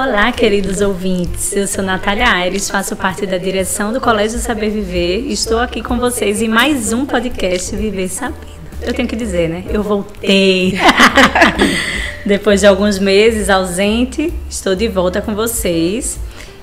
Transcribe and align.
Olá, 0.00 0.30
queridos 0.30 0.80
ouvintes. 0.80 1.52
Eu 1.56 1.66
sou 1.66 1.82
Natália 1.82 2.30
Aires, 2.30 2.70
faço 2.70 2.94
parte 2.94 3.26
da 3.26 3.36
direção 3.36 3.92
do 3.92 4.00
Colégio 4.00 4.38
Saber 4.38 4.70
Viver 4.70 5.24
e 5.26 5.32
estou 5.32 5.58
aqui 5.58 5.82
com 5.82 5.98
vocês 5.98 6.40
em 6.40 6.46
mais 6.46 6.92
um 6.92 7.04
podcast 7.04 7.74
Viver 7.74 8.08
Sabendo. 8.08 8.36
Eu 8.80 8.94
tenho 8.94 9.08
que 9.08 9.16
dizer, 9.16 9.48
né? 9.48 9.64
Eu 9.68 9.82
voltei. 9.82 10.78
Depois 12.24 12.60
de 12.60 12.68
alguns 12.68 13.00
meses 13.00 13.50
ausente, 13.50 14.32
estou 14.48 14.76
de 14.76 14.86
volta 14.86 15.20
com 15.20 15.34
vocês. 15.34 16.20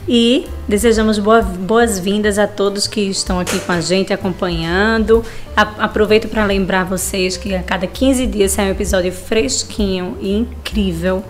E 0.07 0.47
desejamos 0.65 1.19
boas-vindas 1.19 2.39
a 2.39 2.47
todos 2.47 2.87
que 2.87 3.01
estão 3.01 3.37
aqui 3.37 3.59
com 3.59 3.73
a 3.73 3.81
gente 3.81 4.13
acompanhando. 4.13 5.25
aproveito 5.57 6.29
para 6.29 6.45
lembrar 6.45 6.85
vocês 6.85 7.35
que 7.35 7.53
a 7.53 7.61
cada 7.61 7.85
15 7.85 8.27
dias 8.27 8.53
sai 8.53 8.69
um 8.69 8.71
episódio 8.71 9.11
fresquinho 9.11 10.17
e 10.21 10.37
incrível 10.37 11.21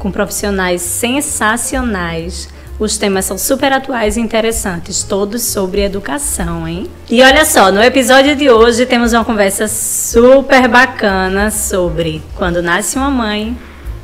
com 0.00 0.10
profissionais 0.10 0.82
sensacionais. 0.82 2.48
Os 2.80 2.96
temas 2.96 3.26
são 3.26 3.36
super 3.36 3.72
atuais 3.72 4.16
e 4.16 4.20
interessantes, 4.20 5.02
todos 5.02 5.42
sobre 5.42 5.82
educação, 5.82 6.66
hein? 6.66 6.88
E 7.10 7.22
olha 7.22 7.44
só, 7.44 7.70
no 7.70 7.82
episódio 7.82 8.34
de 8.34 8.48
hoje 8.48 8.86
temos 8.86 9.12
uma 9.12 9.24
conversa 9.24 9.68
super 9.68 10.66
bacana 10.66 11.50
sobre 11.50 12.22
quando 12.34 12.62
nasce 12.62 12.96
uma 12.96 13.10
mãe, 13.10 13.56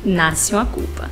nasce 0.05 0.53
uma 0.53 0.65
culpa. 0.65 1.09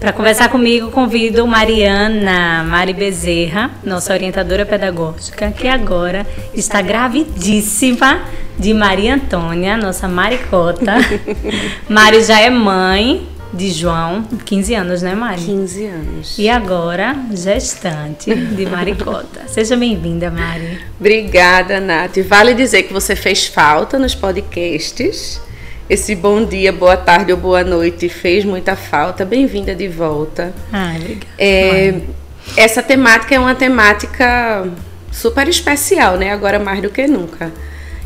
Para 0.00 0.12
conversar 0.12 0.48
comigo, 0.48 0.90
convido 0.90 1.46
Mariana 1.46 2.64
Mari 2.64 2.92
Bezerra, 2.92 3.70
nossa 3.84 4.12
orientadora 4.12 4.66
pedagógica, 4.66 5.52
que 5.52 5.68
agora 5.68 6.26
está 6.52 6.82
gravidíssima 6.82 8.22
de 8.58 8.74
Maria 8.74 9.14
Antônia, 9.14 9.76
nossa 9.76 10.08
maricota. 10.08 10.94
Mari 11.88 12.22
já 12.24 12.40
é 12.40 12.50
mãe, 12.50 13.26
de 13.52 13.70
João, 13.70 14.22
15 14.22 14.74
anos, 14.74 15.02
né, 15.02 15.14
Mari? 15.14 15.42
15 15.42 15.86
anos. 15.86 16.38
E 16.38 16.48
agora, 16.48 17.16
gestante 17.32 18.34
de 18.34 18.66
Maricota. 18.66 19.42
Seja 19.48 19.76
bem-vinda, 19.76 20.30
Mari. 20.30 20.78
Obrigada, 20.98 21.80
Nath. 21.80 22.18
Vale 22.26 22.54
dizer 22.54 22.84
que 22.84 22.92
você 22.92 23.16
fez 23.16 23.46
falta 23.46 23.98
nos 23.98 24.14
podcasts. 24.14 25.40
Esse 25.88 26.14
bom 26.14 26.44
dia, 26.44 26.70
boa 26.70 26.98
tarde 26.98 27.32
ou 27.32 27.38
boa 27.38 27.64
noite 27.64 28.08
fez 28.08 28.44
muita 28.44 28.76
falta. 28.76 29.24
Bem-vinda 29.24 29.74
de 29.74 29.88
volta. 29.88 30.52
Ah, 30.70 30.92
obrigada. 30.96 31.26
É, 31.38 32.00
essa 32.56 32.82
temática 32.82 33.34
é 33.34 33.38
uma 33.38 33.54
temática 33.54 34.68
super 35.10 35.48
especial, 35.48 36.16
né? 36.18 36.30
Agora 36.30 36.58
mais 36.58 36.82
do 36.82 36.90
que 36.90 37.06
nunca. 37.06 37.50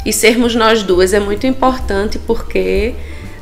E 0.04 0.12
sermos 0.12 0.54
nós 0.54 0.82
duas 0.82 1.12
é 1.12 1.20
muito 1.20 1.46
importante 1.46 2.18
porque 2.18 2.94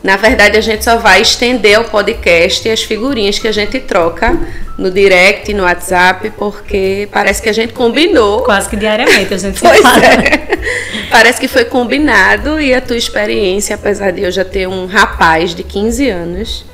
na 0.03 0.17
verdade, 0.17 0.57
a 0.57 0.61
gente 0.63 0.83
só 0.83 0.97
vai 0.97 1.21
estender 1.21 1.79
o 1.79 1.85
podcast 1.85 2.67
e 2.67 2.71
as 2.71 2.83
figurinhas 2.83 3.39
que 3.39 3.47
a 3.47 3.53
gente 3.53 3.79
troca 3.81 4.39
no 4.79 4.91
direct, 4.91 5.53
no 5.53 5.65
WhatsApp, 5.65 6.31
porque 6.39 7.07
parece 7.13 7.43
que 7.43 7.51
a 7.51 7.53
gente 7.53 7.75
combinou. 7.75 8.43
Quase 8.43 8.69
que 8.69 8.77
diariamente 8.77 9.35
a 9.35 9.37
gente 9.37 9.61
pois 9.61 9.81
fala. 9.81 10.03
É. 10.05 10.59
Parece 11.11 11.39
que 11.39 11.47
foi 11.47 11.67
combinado 11.67 12.59
e 12.59 12.73
a 12.73 12.81
tua 12.81 12.97
experiência, 12.97 13.75
apesar 13.75 14.11
de 14.11 14.23
eu 14.23 14.33
já 14.33 14.45
ter 14.45 14.67
um 14.67 14.87
rapaz 14.87 15.55
de 15.55 15.63
15 15.63 16.09
anos, 16.09 16.65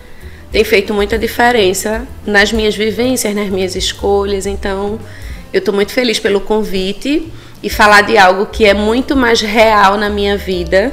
tem 0.53 0.63
feito 0.63 0.95
muita 0.95 1.19
diferença 1.19 2.07
nas 2.25 2.53
minhas 2.53 2.77
vivências, 2.77 3.35
nas 3.35 3.49
minhas 3.49 3.75
escolhas. 3.75 4.47
Então, 4.47 5.01
eu 5.53 5.59
estou 5.59 5.75
muito 5.75 5.91
feliz 5.91 6.21
pelo 6.21 6.41
convite 6.41 7.33
e 7.61 7.69
falar 7.69 8.03
de 8.03 8.17
algo 8.17 8.47
que 8.47 8.65
é 8.65 8.73
muito 8.73 9.17
mais 9.17 9.41
real 9.41 9.97
na 9.97 10.09
minha 10.09 10.37
vida 10.37 10.93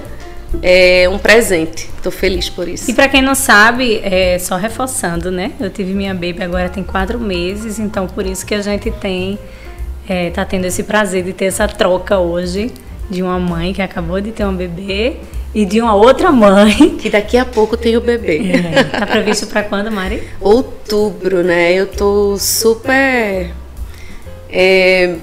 é 0.63 1.07
um 1.09 1.19
presente. 1.19 1.92
Estou 2.03 2.11
feliz 2.11 2.49
por 2.49 2.67
isso. 2.67 2.91
E 2.91 2.93
para 2.93 3.07
quem 3.07 3.21
não 3.21 3.33
sabe, 3.33 4.01
é, 4.03 4.37
só 4.37 4.57
reforçando, 4.57 5.31
né? 5.31 5.53
Eu 5.57 5.69
tive 5.69 5.93
minha 5.93 6.13
baby 6.13 6.43
agora 6.43 6.67
tem 6.67 6.83
quatro 6.83 7.17
meses, 7.17 7.79
então 7.79 8.07
por 8.07 8.25
isso 8.25 8.45
que 8.45 8.53
a 8.53 8.61
gente 8.61 8.91
tem 8.91 9.39
é, 10.05 10.29
tá 10.29 10.43
tendo 10.43 10.65
esse 10.65 10.83
prazer 10.83 11.23
de 11.23 11.31
ter 11.31 11.45
essa 11.45 11.65
troca 11.65 12.19
hoje 12.19 12.73
de 13.09 13.23
uma 13.23 13.39
mãe 13.39 13.73
que 13.73 13.81
acabou 13.81 14.19
de 14.19 14.33
ter 14.33 14.45
um 14.45 14.53
bebê 14.53 15.15
e 15.55 15.63
de 15.63 15.79
uma 15.79 15.95
outra 15.95 16.29
mãe 16.29 16.97
que 16.99 17.09
daqui 17.09 17.37
a 17.37 17.45
pouco 17.45 17.77
tem 17.77 17.95
o 17.95 18.01
bebê. 18.01 18.51
É, 18.51 18.83
tá 18.83 19.07
previsto 19.07 19.47
para 19.47 19.63
quando, 19.63 19.89
Mari? 19.89 20.27
Outubro, 20.41 21.41
né? 21.41 21.71
Eu 21.71 21.87
tô 21.87 22.35
super 22.37 23.49
é, 24.49 25.15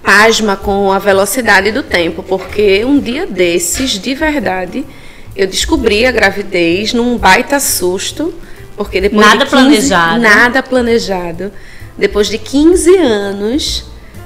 pasma 0.00 0.56
com 0.56 0.92
a 0.92 1.00
velocidade 1.00 1.72
do 1.72 1.82
tempo, 1.82 2.22
porque 2.22 2.84
um 2.84 3.00
dia 3.00 3.26
desses, 3.26 3.98
de 3.98 4.14
verdade, 4.14 4.84
eu 5.36 5.46
descobri 5.46 6.06
a 6.06 6.12
gravidez 6.12 6.92
num 6.92 7.16
baita 7.18 7.58
susto, 7.60 8.34
porque 8.76 9.00
depois 9.00 9.26
nada 9.26 9.44
de 9.44 9.50
15, 9.50 9.50
planejado. 9.50 10.20
Nada 10.20 10.62
planejado. 10.62 11.52
Depois 11.96 12.28
de 12.28 12.38
15 12.38 12.96
anos, 12.96 13.84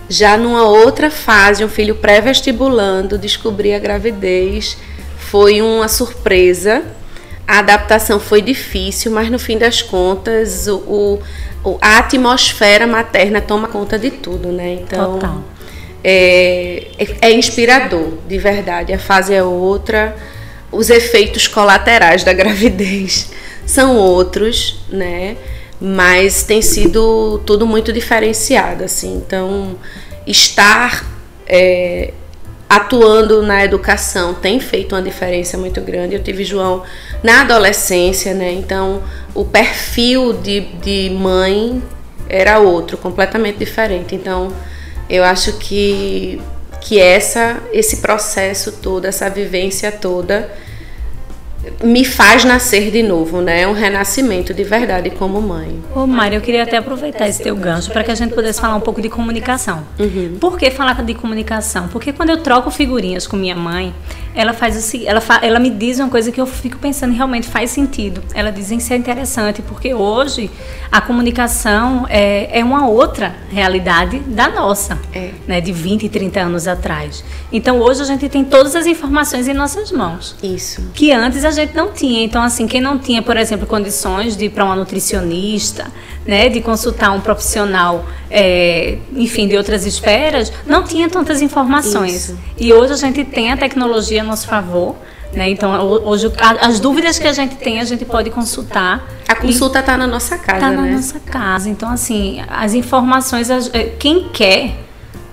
já 0.09 0.37
numa 0.37 0.65
outra 0.65 1.11
fase, 1.11 1.65
um 1.65 1.69
filho 1.69 1.95
pré-vestibulando, 1.95 3.19
descobri 3.19 3.75
a 3.75 3.79
gravidez. 3.79 4.77
Foi 5.19 5.61
uma 5.61 5.89
surpresa. 5.89 6.83
A 7.47 7.61
adaptação 7.61 8.21
foi 8.21 8.43
difícil, 8.43 9.11
mas 9.11 9.31
no 9.31 9.39
fim 9.39 9.59
das 9.59 9.83
contas, 9.83 10.67
o, 10.67 11.19
o 11.65 11.79
a 11.81 11.99
atmosfera 11.99 12.87
materna 12.87 13.41
toma 13.41 13.69
conta 13.69 13.99
de 13.99 14.11
tudo, 14.11 14.49
né? 14.49 14.79
Então, 14.83 15.15
Total 15.15 15.43
é, 16.03 16.87
é, 17.21 17.33
inspirador, 17.33 18.15
de 18.27 18.39
verdade. 18.39 18.93
A 18.93 18.99
fase 18.99 19.35
é 19.35 19.43
outra, 19.43 20.17
os 20.71 20.91
efeitos 20.91 21.47
colaterais 21.47 22.25
da 22.25 22.33
gravidez 22.33 23.31
são 23.67 23.97
outros, 23.97 24.81
né? 24.89 25.37
Mas 25.81 26.43
tem 26.43 26.61
sido 26.61 27.41
tudo 27.47 27.67
muito 27.67 27.93
diferenciado, 27.93 28.83
assim. 28.85 29.17
Então, 29.17 29.79
estar 30.27 31.07
é, 31.47 32.13
atuando 32.69 33.43
na 33.43 33.65
educação 33.65 34.35
tem 34.35 34.61
feito 34.61 34.95
uma 34.95 35.03
diferença 35.03 35.57
muito 35.57 35.81
grande. 35.81 36.15
Eu 36.15 36.23
tive 36.23 36.45
João 36.45 36.83
na 37.23 37.43
adolescência, 37.43 38.35
né? 38.35 38.53
Então, 38.53 39.03
o 39.35 39.45
perfil 39.45 40.33
de, 40.35 40.61
de 40.61 41.11
mãe 41.11 41.83
era 42.29 42.59
outro, 42.59 42.99
completamente 42.99 43.59
diferente. 43.59 44.15
Então, 44.15 44.53
eu 45.09 45.25
acho 45.25 45.55
que, 45.55 46.41
que 46.81 46.99
essa, 46.99 47.59
esse 47.73 47.99
processo 47.99 48.73
todo, 48.73 49.05
essa 49.05 49.29
vivência 49.29 49.91
toda, 49.91 50.51
me 51.83 52.05
faz 52.05 52.45
nascer 52.45 52.91
de 52.91 53.03
novo, 53.03 53.41
né? 53.41 53.67
Um 53.67 53.73
renascimento 53.73 54.55
de 54.55 54.65
verdade 54.65 55.11
como 55.11 55.41
mãe. 55.41 55.83
Ô, 55.95 56.07
Mari, 56.07 56.37
eu 56.37 56.41
queria 56.41 56.63
até 56.63 56.77
aproveitar 56.77 57.29
esse 57.29 57.43
teu 57.43 57.55
gancho 57.57 57.91
para 57.91 58.05
que 58.05 58.11
a 58.11 58.15
gente 58.15 58.35
pudesse 58.35 58.61
falar 58.61 58.77
um 58.77 58.81
pouco 58.81 59.03
de 59.03 59.09
comunicação. 59.09 59.85
Uhum. 59.99 60.37
Por 60.41 60.57
que 60.57 60.71
falar 60.71 61.03
de 61.03 61.15
comunicação? 61.15 61.89
Porque 61.89 62.13
quando 62.13 62.31
eu 62.31 62.39
troco 62.39 62.71
figurinhas 62.71 63.27
com 63.27 63.37
minha 63.37 63.57
mãe, 63.57 63.95
ela 64.39 64.53
faz 64.53 64.77
o 64.77 64.81
seguinte, 64.81 65.09
ela, 65.09 65.21
fa, 65.21 65.41
ela 65.43 65.59
me 65.59 65.69
diz 65.69 65.99
uma 65.99 66.09
coisa 66.09 66.31
que 66.31 66.41
eu 66.41 66.47
fico 66.47 66.79
pensando 66.79 67.13
realmente 67.13 67.49
faz 67.49 67.73
sentido. 67.73 68.23
Ela 68.33 68.53
diz 68.53 68.71
isso 68.71 68.93
é 68.93 68.97
interessante, 68.97 69.63
porque 69.63 69.93
hoje 69.93 70.49
a 70.93 71.01
comunicação 71.01 72.07
é, 72.09 72.61
é 72.61 72.63
uma 72.63 72.87
outra 72.89 73.35
realidade 73.51 74.21
da 74.21 74.49
nossa, 74.49 74.97
é. 75.13 75.33
né? 75.45 75.61
De 75.61 75.73
20 75.73 76.05
e 76.05 76.09
30 76.09 76.39
anos 76.39 76.69
atrás. 76.69 77.25
Então 77.51 77.81
hoje 77.81 78.01
a 78.03 78.05
gente 78.05 78.29
tem 78.29 78.45
todas 78.45 78.77
as 78.77 78.87
informações 78.87 79.49
em 79.49 79.55
nossas 79.55 79.91
mãos. 79.91 80.37
Isso. 80.41 80.89
Que 80.95 81.11
antes 81.11 81.45
a 81.45 81.51
gente 81.51 81.75
não 81.75 81.91
tinha. 81.91 82.23
Então, 82.23 82.41
assim, 82.41 82.69
quem 82.69 82.81
não 82.81 82.97
tinha, 82.97 83.21
por 83.21 83.37
exemplo, 83.37 83.67
condições 83.67 84.37
de 84.37 84.45
ir 84.45 84.51
para 84.51 84.65
uma 84.65 84.77
nutricionista, 84.77 85.91
né, 86.25 86.49
de 86.49 86.61
consultar 86.61 87.11
um 87.11 87.21
profissional, 87.21 88.05
é, 88.31 88.99
enfim, 89.15 89.49
de 89.49 89.57
outras 89.57 89.87
esferas, 89.87 90.53
não 90.67 90.83
tinha 90.83 91.09
tantas 91.09 91.41
informações. 91.43 92.15
Isso. 92.15 92.39
E 92.59 92.73
hoje 92.73 92.93
a 92.93 92.97
gente 92.97 93.25
tem 93.25 93.53
a 93.53 93.57
tecnologia 93.57 94.21
a 94.21 94.25
nosso 94.25 94.47
favor. 94.47 94.97
Né? 95.33 95.51
Então, 95.51 95.79
hoje, 96.05 96.33
as 96.61 96.81
dúvidas 96.81 97.19
que 97.19 97.27
a 97.27 97.33
gente 97.33 97.57
tem, 97.57 97.81
a 97.81 97.85
gente 97.85 98.05
pode 98.05 98.31
consultar. 98.31 99.07
A 99.29 99.35
consulta 99.35 99.81
está 99.81 99.97
na 99.97 100.07
nossa 100.07 100.39
casa, 100.39 100.57
Está 100.57 100.71
na 100.71 100.83
né? 100.83 100.93
nossa 100.93 101.21
casa. 101.21 101.69
Então, 101.69 101.91
assim, 101.91 102.43
as 102.49 102.75
informações, 102.75 103.51
é, 103.51 103.95
quem 103.99 104.31
quer, 104.31 104.75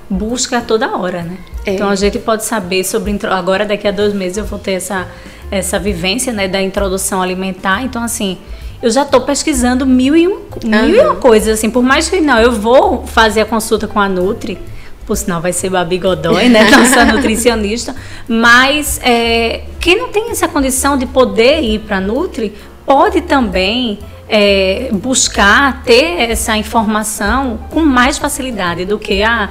busca 0.09 0.61
toda 0.61 0.97
hora, 0.97 1.23
né? 1.23 1.37
É. 1.65 1.73
Então, 1.73 1.89
a 1.89 1.95
gente 1.95 2.19
pode 2.19 2.43
saber 2.43 2.83
sobre... 2.83 3.17
Agora, 3.29 3.65
daqui 3.65 3.87
a 3.87 3.91
dois 3.91 4.13
meses, 4.13 4.37
eu 4.37 4.45
vou 4.45 4.59
ter 4.59 4.73
essa, 4.73 5.07
essa 5.49 5.79
vivência 5.79 6.33
né, 6.33 6.47
da 6.47 6.61
introdução 6.61 7.21
alimentar. 7.21 7.81
Então, 7.81 8.03
assim, 8.03 8.37
eu 8.85 8.91
já 8.91 9.01
estou 9.01 9.21
pesquisando 9.21 9.83
mil 9.83 10.15
e, 10.15 10.27
um, 10.27 10.41
mil 10.63 10.95
e 10.95 10.99
uma 10.99 11.15
coisas, 11.15 11.57
assim. 11.57 11.71
Por 11.71 11.81
mais 11.81 12.07
que, 12.07 12.21
não, 12.21 12.39
eu 12.39 12.51
vou 12.51 13.03
fazer 13.07 13.41
a 13.41 13.45
consulta 13.45 13.87
com 13.87 13.99
a 13.99 14.07
Nutri 14.07 14.59
por 15.07 15.15
sinal 15.15 15.39
vai 15.39 15.53
ser 15.53 15.69
Babi 15.69 15.99
Godoy, 15.99 16.49
né, 16.49 16.69
nossa 16.71 17.05
nutricionista, 17.05 17.95
mas 18.27 18.99
é, 19.03 19.65
quem 19.79 19.99
não 19.99 20.09
tem 20.09 20.31
essa 20.31 20.47
condição 20.47 20.97
de 20.97 21.05
poder 21.05 21.61
ir 21.61 21.79
para 21.81 21.97
a 21.97 22.01
Nutri, 22.01 22.55
pode 22.87 23.21
também 23.21 23.99
é, 24.27 24.89
buscar 24.91 25.83
ter 25.83 26.31
essa 26.31 26.57
informação 26.57 27.59
com 27.69 27.81
mais 27.85 28.17
facilidade 28.17 28.83
do 28.83 28.97
que 28.97 29.21
a 29.21 29.49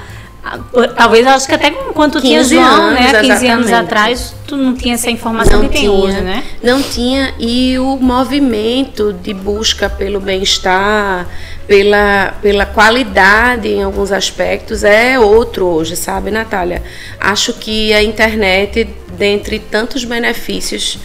Talvez 0.95 1.27
acho 1.27 1.49
que 1.49 1.55
até 1.55 1.71
quando 1.71 2.21
tinha 2.21 2.45
João, 2.45 2.63
anos, 2.63 3.01
né? 3.01 3.07
15 3.07 3.17
exatamente. 3.17 3.49
anos 3.49 3.73
atrás, 3.73 4.35
tu 4.47 4.57
não 4.57 4.75
tinha 4.75 4.95
essa 4.95 5.11
informação 5.11 5.63
não 5.63 5.69
que 5.69 5.79
tinha, 5.79 5.91
tem 5.91 6.01
hoje, 6.01 6.21
né? 6.21 6.45
Não 6.63 6.83
tinha, 6.83 7.35
e 7.39 7.79
o 7.79 7.97
movimento 7.97 9.13
de 9.13 9.33
busca 9.33 9.89
pelo 9.89 10.21
bem-estar, 10.21 11.27
pela, 11.67 12.35
pela 12.43 12.67
qualidade 12.67 13.69
em 13.69 13.83
alguns 13.83 14.13
aspectos 14.13 14.85
é 14.85 15.19
outro 15.19 15.65
hoje, 15.65 15.97
sabe, 15.97 16.31
Natália? 16.31 16.83
Acho 17.19 17.55
que 17.55 17.95
a 17.95 18.03
internet, 18.03 18.87
dentre 19.17 19.59
tantos 19.59 20.05
benefícios 20.05 20.99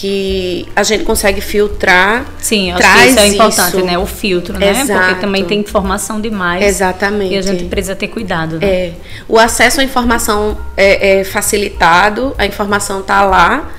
que 0.00 0.66
a 0.74 0.82
gente 0.82 1.04
consegue 1.04 1.42
filtrar. 1.42 2.24
Sim, 2.38 2.70
acho 2.70 2.80
traz 2.80 3.02
que 3.02 3.08
isso 3.08 3.18
é 3.18 3.26
importante, 3.26 3.76
isso. 3.76 3.84
né? 3.84 3.98
O 3.98 4.06
filtro, 4.06 4.58
né? 4.58 4.70
Exato. 4.70 4.98
Porque 4.98 5.20
também 5.20 5.44
tem 5.44 5.60
informação 5.60 6.18
demais. 6.18 6.64
Exatamente. 6.64 7.34
E 7.34 7.36
a 7.36 7.42
gente 7.42 7.64
precisa 7.64 7.94
ter 7.94 8.08
cuidado. 8.08 8.58
Né? 8.58 8.66
É. 8.66 8.92
O 9.28 9.38
acesso 9.38 9.78
à 9.78 9.84
informação 9.84 10.56
é, 10.74 11.20
é 11.20 11.24
facilitado, 11.24 12.34
a 12.38 12.46
informação 12.46 13.00
está 13.00 13.24
lá, 13.24 13.70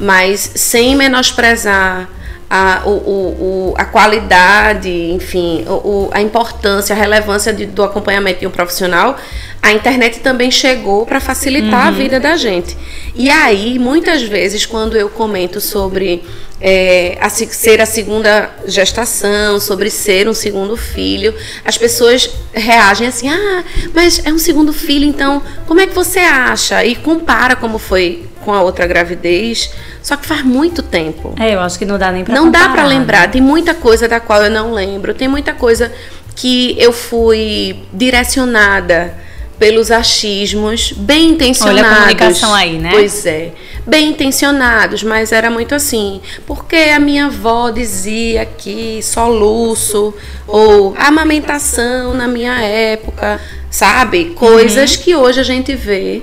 mas 0.00 0.50
sem 0.54 0.96
menosprezar 0.96 2.08
a, 2.48 2.82
o, 2.86 2.90
o, 2.90 3.74
a 3.76 3.84
qualidade, 3.84 4.90
enfim, 4.90 5.64
o, 5.68 6.08
a 6.12 6.22
importância, 6.22 6.94
a 6.94 6.98
relevância 6.98 7.52
de, 7.52 7.66
do 7.66 7.82
acompanhamento 7.82 8.40
de 8.40 8.46
um 8.46 8.50
profissional, 8.50 9.16
a 9.62 9.72
internet 9.72 10.20
também 10.20 10.50
chegou 10.50 11.04
para 11.04 11.18
facilitar 11.18 11.82
uhum. 11.82 11.88
a 11.88 11.90
vida 11.90 12.20
da 12.20 12.36
gente. 12.36 12.76
E 13.14 13.28
aí, 13.28 13.78
muitas 13.78 14.22
vezes, 14.22 14.64
quando 14.64 14.96
eu 14.96 15.08
comento 15.08 15.60
sobre 15.60 16.22
é, 16.60 17.18
a, 17.20 17.28
ser 17.28 17.80
a 17.80 17.86
segunda 17.86 18.50
gestação, 18.66 19.58
sobre 19.58 19.90
ser 19.90 20.28
um 20.28 20.34
segundo 20.34 20.76
filho, 20.76 21.34
as 21.64 21.76
pessoas 21.76 22.30
reagem 22.52 23.08
assim: 23.08 23.28
ah, 23.28 23.64
mas 23.92 24.24
é 24.24 24.32
um 24.32 24.38
segundo 24.38 24.72
filho, 24.72 25.04
então 25.04 25.42
como 25.66 25.80
é 25.80 25.86
que 25.86 25.94
você 25.94 26.20
acha? 26.20 26.84
E 26.84 26.94
compara 26.94 27.56
como 27.56 27.78
foi 27.78 28.24
com 28.46 28.54
a 28.54 28.62
outra 28.62 28.86
gravidez. 28.86 29.72
Só 30.00 30.16
que 30.16 30.24
faz 30.24 30.44
muito 30.44 30.80
tempo. 30.80 31.34
É, 31.36 31.56
eu 31.56 31.60
acho 31.60 31.76
que 31.76 31.84
não 31.84 31.98
dá 31.98 32.12
nem 32.12 32.24
pra 32.24 32.32
Não 32.32 32.44
comparar, 32.44 32.68
dá 32.68 32.72
para 32.72 32.86
lembrar. 32.86 33.20
Né? 33.22 33.32
Tem 33.32 33.42
muita 33.42 33.74
coisa 33.74 34.06
da 34.06 34.20
qual 34.20 34.44
eu 34.44 34.50
não 34.50 34.72
lembro. 34.72 35.12
Tem 35.12 35.26
muita 35.26 35.52
coisa 35.52 35.92
que 36.36 36.76
eu 36.78 36.92
fui 36.92 37.76
direcionada 37.92 39.14
pelos 39.58 39.90
achismos 39.90 40.92
bem 40.92 41.30
intencionados. 41.30 41.80
Olha 41.82 41.90
a 41.90 41.96
comunicação 41.96 42.54
aí, 42.54 42.78
né? 42.78 42.90
Pois 42.92 43.26
é. 43.26 43.52
Bem 43.84 44.10
intencionados, 44.10 45.02
mas 45.02 45.32
era 45.32 45.50
muito 45.50 45.74
assim. 45.74 46.20
Porque 46.46 46.76
a 46.76 47.00
minha 47.00 47.26
avó 47.26 47.70
dizia 47.70 48.44
que 48.44 49.02
soluço 49.02 50.14
ou 50.46 50.94
amamentação 50.96 52.14
na 52.14 52.28
minha 52.28 52.60
época, 52.60 53.40
sabe? 53.70 54.26
Coisas 54.36 54.94
uhum. 54.94 55.02
que 55.02 55.16
hoje 55.16 55.40
a 55.40 55.44
gente 55.44 55.74
vê 55.74 56.22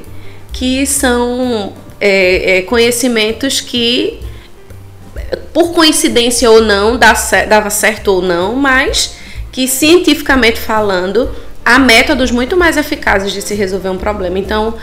que 0.54 0.86
são 0.86 1.74
é, 2.06 2.58
é, 2.58 2.62
conhecimentos 2.64 3.62
que, 3.62 4.20
por 5.54 5.72
coincidência 5.72 6.52
ou 6.52 6.62
não, 6.62 7.00
dava 7.00 7.70
certo 7.70 8.10
ou 8.10 8.22
não, 8.22 8.58
mas 8.58 9.16
que 9.54 9.70
cientificamente 9.70 10.60
falando, 10.60 11.34
há 11.64 11.80
métodos 11.80 12.30
muito 12.30 12.58
mais 12.58 12.76
eficazes 12.76 13.32
de 13.32 13.42
se 13.42 13.56
resolver 13.56 13.88
um 13.88 13.98
problema. 13.98 14.38
Então, 14.38 14.76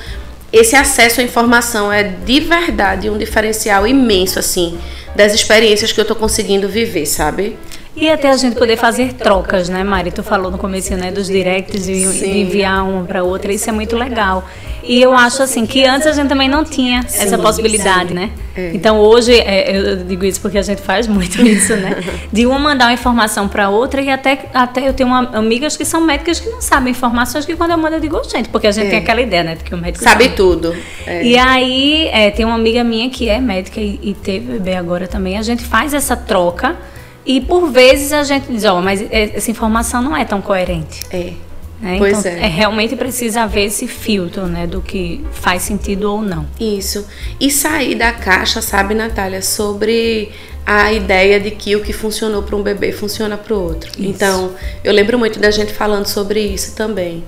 esse 0.50 0.74
acesso 0.74 1.20
à 1.20 1.22
informação 1.22 1.92
é 1.92 2.04
de 2.04 2.40
verdade 2.40 3.10
um 3.10 3.18
diferencial 3.18 3.86
imenso, 3.86 4.38
assim, 4.38 4.78
das 5.14 5.34
experiências 5.34 5.92
que 5.92 6.00
eu 6.00 6.02
estou 6.02 6.16
conseguindo 6.16 6.70
viver, 6.70 7.04
sabe? 7.04 7.58
E 7.96 8.08
até 8.08 8.30
a 8.30 8.36
gente 8.36 8.56
poder 8.56 8.76
fazer 8.76 9.14
trocas, 9.14 9.68
né, 9.68 9.82
Mari? 9.82 10.12
Tu 10.12 10.22
falou 10.22 10.50
no 10.50 10.58
começo, 10.58 10.94
né, 10.94 11.10
dos 11.10 11.26
directs 11.26 11.88
e 11.88 12.06
de 12.06 12.28
enviar 12.38 12.86
uma 12.86 13.04
para 13.04 13.24
outra, 13.24 13.52
isso 13.52 13.68
é 13.68 13.72
muito 13.72 13.96
legal. 13.96 14.44
E 14.82 15.00
eu 15.00 15.14
acho 15.14 15.42
assim 15.42 15.66
que 15.66 15.84
antes 15.84 16.06
a 16.06 16.12
gente 16.12 16.28
também 16.28 16.48
não 16.48 16.64
tinha 16.64 17.02
sim, 17.02 17.22
essa 17.22 17.38
possibilidade, 17.38 18.08
sim. 18.08 18.14
né? 18.14 18.30
É. 18.56 18.72
Então 18.74 18.98
hoje, 18.98 19.32
é, 19.34 19.76
eu 19.76 19.96
digo 20.04 20.24
isso 20.24 20.40
porque 20.40 20.56
a 20.56 20.62
gente 20.62 20.80
faz 20.80 21.06
muito 21.06 21.40
isso, 21.46 21.76
né? 21.76 21.96
De 22.32 22.46
uma 22.46 22.58
mandar 22.58 22.86
uma 22.86 22.92
informação 22.92 23.46
para 23.46 23.68
outra 23.68 24.00
e 24.00 24.10
até, 24.10 24.46
até 24.54 24.88
eu 24.88 24.94
tenho 24.94 25.08
uma, 25.08 25.36
amigas 25.36 25.76
que 25.76 25.84
são 25.84 26.00
médicas 26.00 26.40
que 26.40 26.48
não 26.48 26.60
sabem 26.60 26.92
informações 26.92 27.44
que 27.44 27.54
quando 27.56 27.72
eu 27.72 27.78
mando 27.78 27.96
eu 27.96 28.00
digo, 28.00 28.20
gente, 28.24 28.48
porque 28.48 28.66
a 28.66 28.72
gente 28.72 28.86
é. 28.86 28.90
tem 28.90 28.98
aquela 28.98 29.20
ideia, 29.20 29.44
né? 29.44 29.54
De 29.54 29.64
que 29.64 29.74
o 29.74 29.78
médico 29.78 30.02
sabe, 30.02 30.24
sabe. 30.24 30.36
tudo. 30.36 30.74
É. 31.06 31.24
E 31.24 31.36
aí 31.36 32.08
é, 32.08 32.30
tem 32.30 32.44
uma 32.44 32.54
amiga 32.54 32.82
minha 32.82 33.10
que 33.10 33.28
é 33.28 33.40
médica 33.40 33.80
e, 33.80 34.00
e 34.02 34.14
teve 34.14 34.52
bebê 34.52 34.74
agora 34.74 35.06
também. 35.06 35.36
A 35.36 35.42
gente 35.42 35.62
faz 35.62 35.92
essa 35.92 36.16
troca. 36.16 36.76
E 37.24 37.40
por 37.40 37.70
vezes 37.70 38.12
a 38.12 38.22
gente 38.22 38.50
diz, 38.50 38.64
ó, 38.64 38.78
oh, 38.78 38.82
mas 38.82 39.04
essa 39.10 39.50
informação 39.50 40.02
não 40.02 40.16
é 40.16 40.24
tão 40.24 40.40
coerente. 40.40 41.00
É. 41.10 41.32
Né? 41.80 41.96
Pois 41.98 42.18
então, 42.18 42.32
é. 42.32 42.46
é. 42.46 42.48
Realmente 42.48 42.94
precisa 42.94 43.42
haver 43.42 43.66
esse 43.66 43.86
filtro, 43.86 44.46
né? 44.46 44.66
Do 44.66 44.82
que 44.82 45.24
faz 45.32 45.62
sentido 45.62 46.12
ou 46.12 46.22
não. 46.22 46.46
Isso. 46.58 47.06
E 47.38 47.50
sair 47.50 47.94
da 47.94 48.12
caixa, 48.12 48.60
sabe, 48.60 48.94
Natália, 48.94 49.40
sobre 49.40 50.30
a 50.66 50.92
ideia 50.92 51.40
de 51.40 51.50
que 51.50 51.74
o 51.74 51.80
que 51.80 51.92
funcionou 51.92 52.42
para 52.42 52.54
um 52.54 52.62
bebê 52.62 52.92
funciona 52.92 53.36
para 53.36 53.54
o 53.54 53.62
outro. 53.62 53.90
Isso. 53.90 54.08
Então, 54.08 54.52
eu 54.84 54.92
lembro 54.92 55.18
muito 55.18 55.38
da 55.38 55.50
gente 55.50 55.72
falando 55.72 56.06
sobre 56.06 56.40
isso 56.40 56.76
também. 56.76 57.24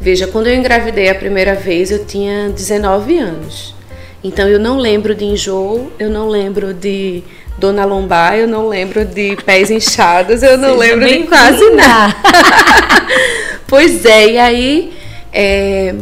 Veja, 0.00 0.26
quando 0.26 0.46
eu 0.46 0.54
engravidei 0.54 1.08
a 1.08 1.14
primeira 1.14 1.54
vez, 1.54 1.90
eu 1.90 2.04
tinha 2.04 2.48
19 2.50 3.18
anos. 3.18 3.74
Então, 4.22 4.48
eu 4.48 4.58
não 4.58 4.78
lembro 4.78 5.14
de 5.14 5.24
enjoo, 5.24 5.90
eu 5.98 6.08
não 6.10 6.28
lembro 6.28 6.72
de 6.72 7.22
dona 7.58 7.84
lombar, 7.84 8.36
eu 8.36 8.46
não 8.46 8.68
lembro 8.68 9.04
de 9.04 9.36
pés 9.44 9.70
inchados, 9.70 10.42
eu 10.42 10.58
não 10.58 10.78
Seja 10.78 10.94
lembro 10.94 11.08
de 11.08 11.22
quase 11.24 11.70
nada. 11.70 12.16
pois 13.66 14.04
é, 14.04 14.32
e 14.32 14.38
aí, 14.38 14.92
é, 15.32 15.94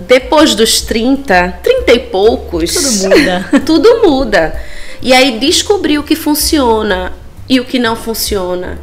depois 0.00 0.54
dos 0.54 0.80
30, 0.82 1.58
30 1.62 1.92
e 1.92 1.98
poucos. 1.98 2.74
Tudo 2.74 3.08
muda. 3.08 3.48
tudo 3.66 4.02
muda. 4.02 4.62
E 5.00 5.12
aí, 5.12 5.38
descobrir 5.38 5.98
o 5.98 6.02
que 6.02 6.14
funciona 6.14 7.12
e 7.48 7.58
o 7.58 7.64
que 7.64 7.78
não 7.78 7.96
funciona 7.96 8.78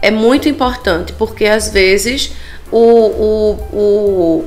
é 0.00 0.10
muito 0.10 0.48
importante, 0.48 1.12
porque 1.12 1.44
às 1.44 1.70
vezes 1.70 2.32
o, 2.70 2.78
o, 2.78 3.52
o, 3.72 4.44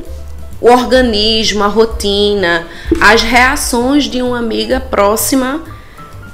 o 0.62 0.72
organismo, 0.72 1.64
a 1.64 1.68
rotina, 1.68 2.68
as 3.00 3.22
reações 3.22 4.06
de 4.06 4.22
uma 4.22 4.40
amiga 4.40 4.80
próxima 4.80 5.64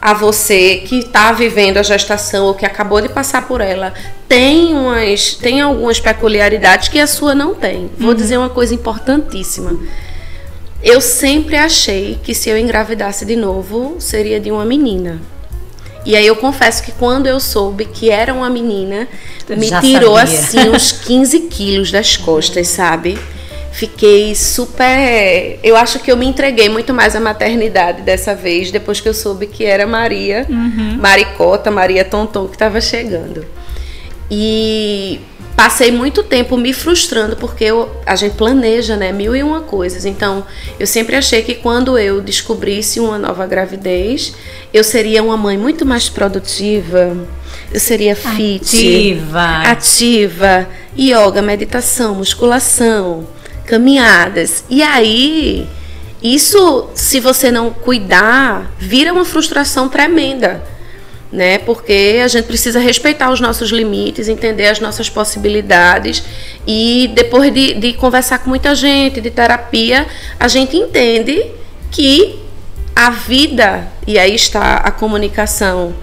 a 0.02 0.14
você 0.14 0.84
que 0.86 1.00
está 1.00 1.32
vivendo 1.32 1.78
a 1.78 1.84
gestação 1.84 2.46
ou 2.46 2.54
que 2.54 2.66
acabou 2.66 3.02
de 3.02 3.10
passar 3.10 3.48
por 3.48 3.62
ela 3.62 3.94
tem 4.28 4.74
umas 4.74 5.34
tem 5.34 5.62
algumas 5.62 6.00
peculiaridades 6.00 6.90
que 6.90 7.00
a 7.00 7.08
sua 7.08 7.34
não 7.34 7.56
tem. 7.56 7.90
Vou 7.98 8.10
uhum. 8.10 8.16
dizer 8.16 8.38
uma 8.38 8.50
coisa 8.50 8.74
importantíssima. 8.74 9.78
Eu 10.84 11.02
sempre 11.02 11.56
achei 11.56 12.20
que 12.24 12.36
se 12.36 12.50
eu 12.50 12.58
engravidasse 12.58 13.26
de 13.26 13.36
novo 13.36 13.96
seria 14.00 14.40
de 14.40 14.52
uma 14.52 14.66
menina. 14.66 15.20
E 16.06 16.16
aí 16.16 16.26
eu 16.26 16.36
confesso 16.38 16.84
que 16.84 16.92
quando 16.94 17.28
eu 17.28 17.40
soube 17.40 17.84
que 17.84 18.10
era 18.10 18.34
uma 18.34 18.50
menina, 18.50 19.08
me 19.50 19.70
tirou 19.82 20.16
sabia. 20.16 20.22
assim 20.22 20.70
uns 20.70 20.92
15 21.04 21.40
quilos 21.42 21.92
das 21.92 22.16
costas, 22.16 22.68
sabe? 22.70 23.18
Fiquei 23.78 24.34
super. 24.34 25.60
Eu 25.62 25.78
acho 25.78 26.00
que 26.00 26.12
eu 26.12 26.18
me 26.18 26.26
entreguei 26.26 26.68
muito 26.68 26.96
mais 26.96 27.16
à 27.16 27.20
maternidade 27.20 28.02
dessa 28.02 28.34
vez, 28.34 28.72
depois 28.72 29.00
que 29.00 29.08
eu 29.08 29.14
soube 29.14 29.46
que 29.46 29.64
era 29.64 29.86
Maria, 29.86 30.48
uhum. 30.50 30.98
Maricota, 31.00 31.70
Maria 31.70 32.04
Tonton, 32.04 32.48
que 32.48 32.56
estava 32.56 32.82
chegando. 32.82 33.46
E 34.32 35.20
passei 35.56 35.92
muito 35.92 36.24
tempo 36.24 36.58
me 36.58 36.74
frustrando, 36.74 37.36
porque 37.38 37.66
eu, 37.66 37.96
a 38.04 38.16
gente 38.16 38.34
planeja, 38.34 38.98
né, 38.98 39.12
mil 39.12 39.36
e 39.36 39.44
uma 39.44 39.62
coisas. 39.62 40.06
Então, 40.06 40.44
eu 40.80 40.88
sempre 40.88 41.16
achei 41.16 41.44
que 41.44 41.54
quando 41.54 42.00
eu 42.00 42.20
descobrisse 42.20 43.00
uma 43.00 43.20
nova 43.20 43.46
gravidez, 43.46 44.34
eu 44.74 44.84
seria 44.84 45.22
uma 45.22 45.38
mãe 45.38 45.56
muito 45.56 45.86
mais 45.86 46.10
produtiva, 46.10 47.16
eu 47.72 47.80
seria 47.80 48.16
fit, 48.16 48.76
ativa, 48.76 49.62
ativa 49.70 50.68
yoga, 50.98 51.44
meditação, 51.44 52.16
musculação 52.16 53.37
caminhadas. 53.68 54.64
E 54.70 54.82
aí, 54.82 55.68
isso, 56.24 56.90
se 56.96 57.20
você 57.20 57.52
não 57.52 57.70
cuidar, 57.70 58.74
vira 58.80 59.14
uma 59.14 59.26
frustração 59.26 59.88
tremenda, 59.88 60.64
né? 61.32 61.60
Porque 61.60 62.22
a 62.24 62.28
gente 62.28 62.46
precisa 62.46 62.80
respeitar 62.80 63.30
os 63.32 63.40
nossos 63.40 63.70
limites, 63.70 64.28
entender 64.28 64.68
as 64.68 64.80
nossas 64.80 65.10
possibilidades 65.10 66.24
e 66.66 67.12
depois 67.14 67.54
de, 67.54 67.74
de 67.76 67.94
conversar 67.94 68.40
com 68.40 68.50
muita 68.50 68.74
gente, 68.74 69.22
de 69.22 69.30
terapia, 69.30 70.08
a 70.40 70.48
gente 70.48 70.76
entende 70.76 71.46
que 71.92 72.40
a 72.96 73.12
vida, 73.12 73.88
e 74.08 74.18
aí 74.18 74.34
está 74.34 74.78
a 74.78 74.90
comunicação 74.90 75.94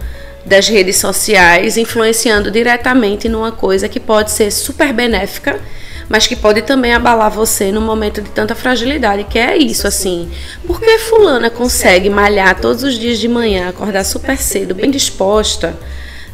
das 0.45 0.69
redes 0.69 0.97
sociais 0.97 1.77
influenciando 1.79 2.51
diretamente 2.51 3.29
numa 3.29 3.51
coisa 3.51 3.89
que 3.89 3.99
pode 3.99 4.31
ser 4.31 4.51
super 4.51 4.93
benéfica 4.93 5.59
mas 6.09 6.27
que 6.27 6.37
pode 6.37 6.63
também 6.63 6.93
abalar 6.93 7.31
você 7.31 7.73
no 7.73 7.81
momento 7.81 8.21
de 8.21 8.31
tanta 8.31 8.55
fragilidade, 8.55 9.25
que 9.25 9.39
é 9.39 9.57
isso, 9.57 9.87
assim. 9.87 10.31
Porque 10.67 10.99
fulana 10.99 11.51
consegue 11.51 12.11
malhar 12.11 12.61
todos 12.61 12.83
os 12.83 12.99
dias 12.99 13.19
de 13.19 13.29
manhã, 13.29 13.69
acordar 13.69 14.05
super 14.05 14.37
cedo, 14.37 14.75
bem 14.75 14.91
disposta, 14.91 15.75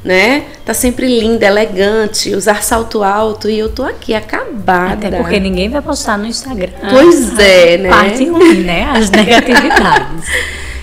né? 0.05 0.45
Tá 0.65 0.75
sempre 0.75 1.07
linda, 1.07 1.47
elegante, 1.47 2.35
usar 2.35 2.63
salto 2.63 3.03
alto 3.03 3.49
e 3.49 3.59
eu 3.59 3.69
tô 3.69 3.83
aqui 3.83 4.15
acabada. 4.15 5.09
Até 5.09 5.17
porque 5.19 5.39
ninguém 5.39 5.69
vai 5.69 5.83
postar 5.83 6.19
no 6.19 6.27
Instagram. 6.27 6.73
Pois 6.91 7.39
é, 7.39 7.79
né? 7.79 7.89
Parte 7.89 8.25
ruim, 8.29 8.63
né? 8.63 8.85
As 8.85 9.09
negatividades. 9.11 10.25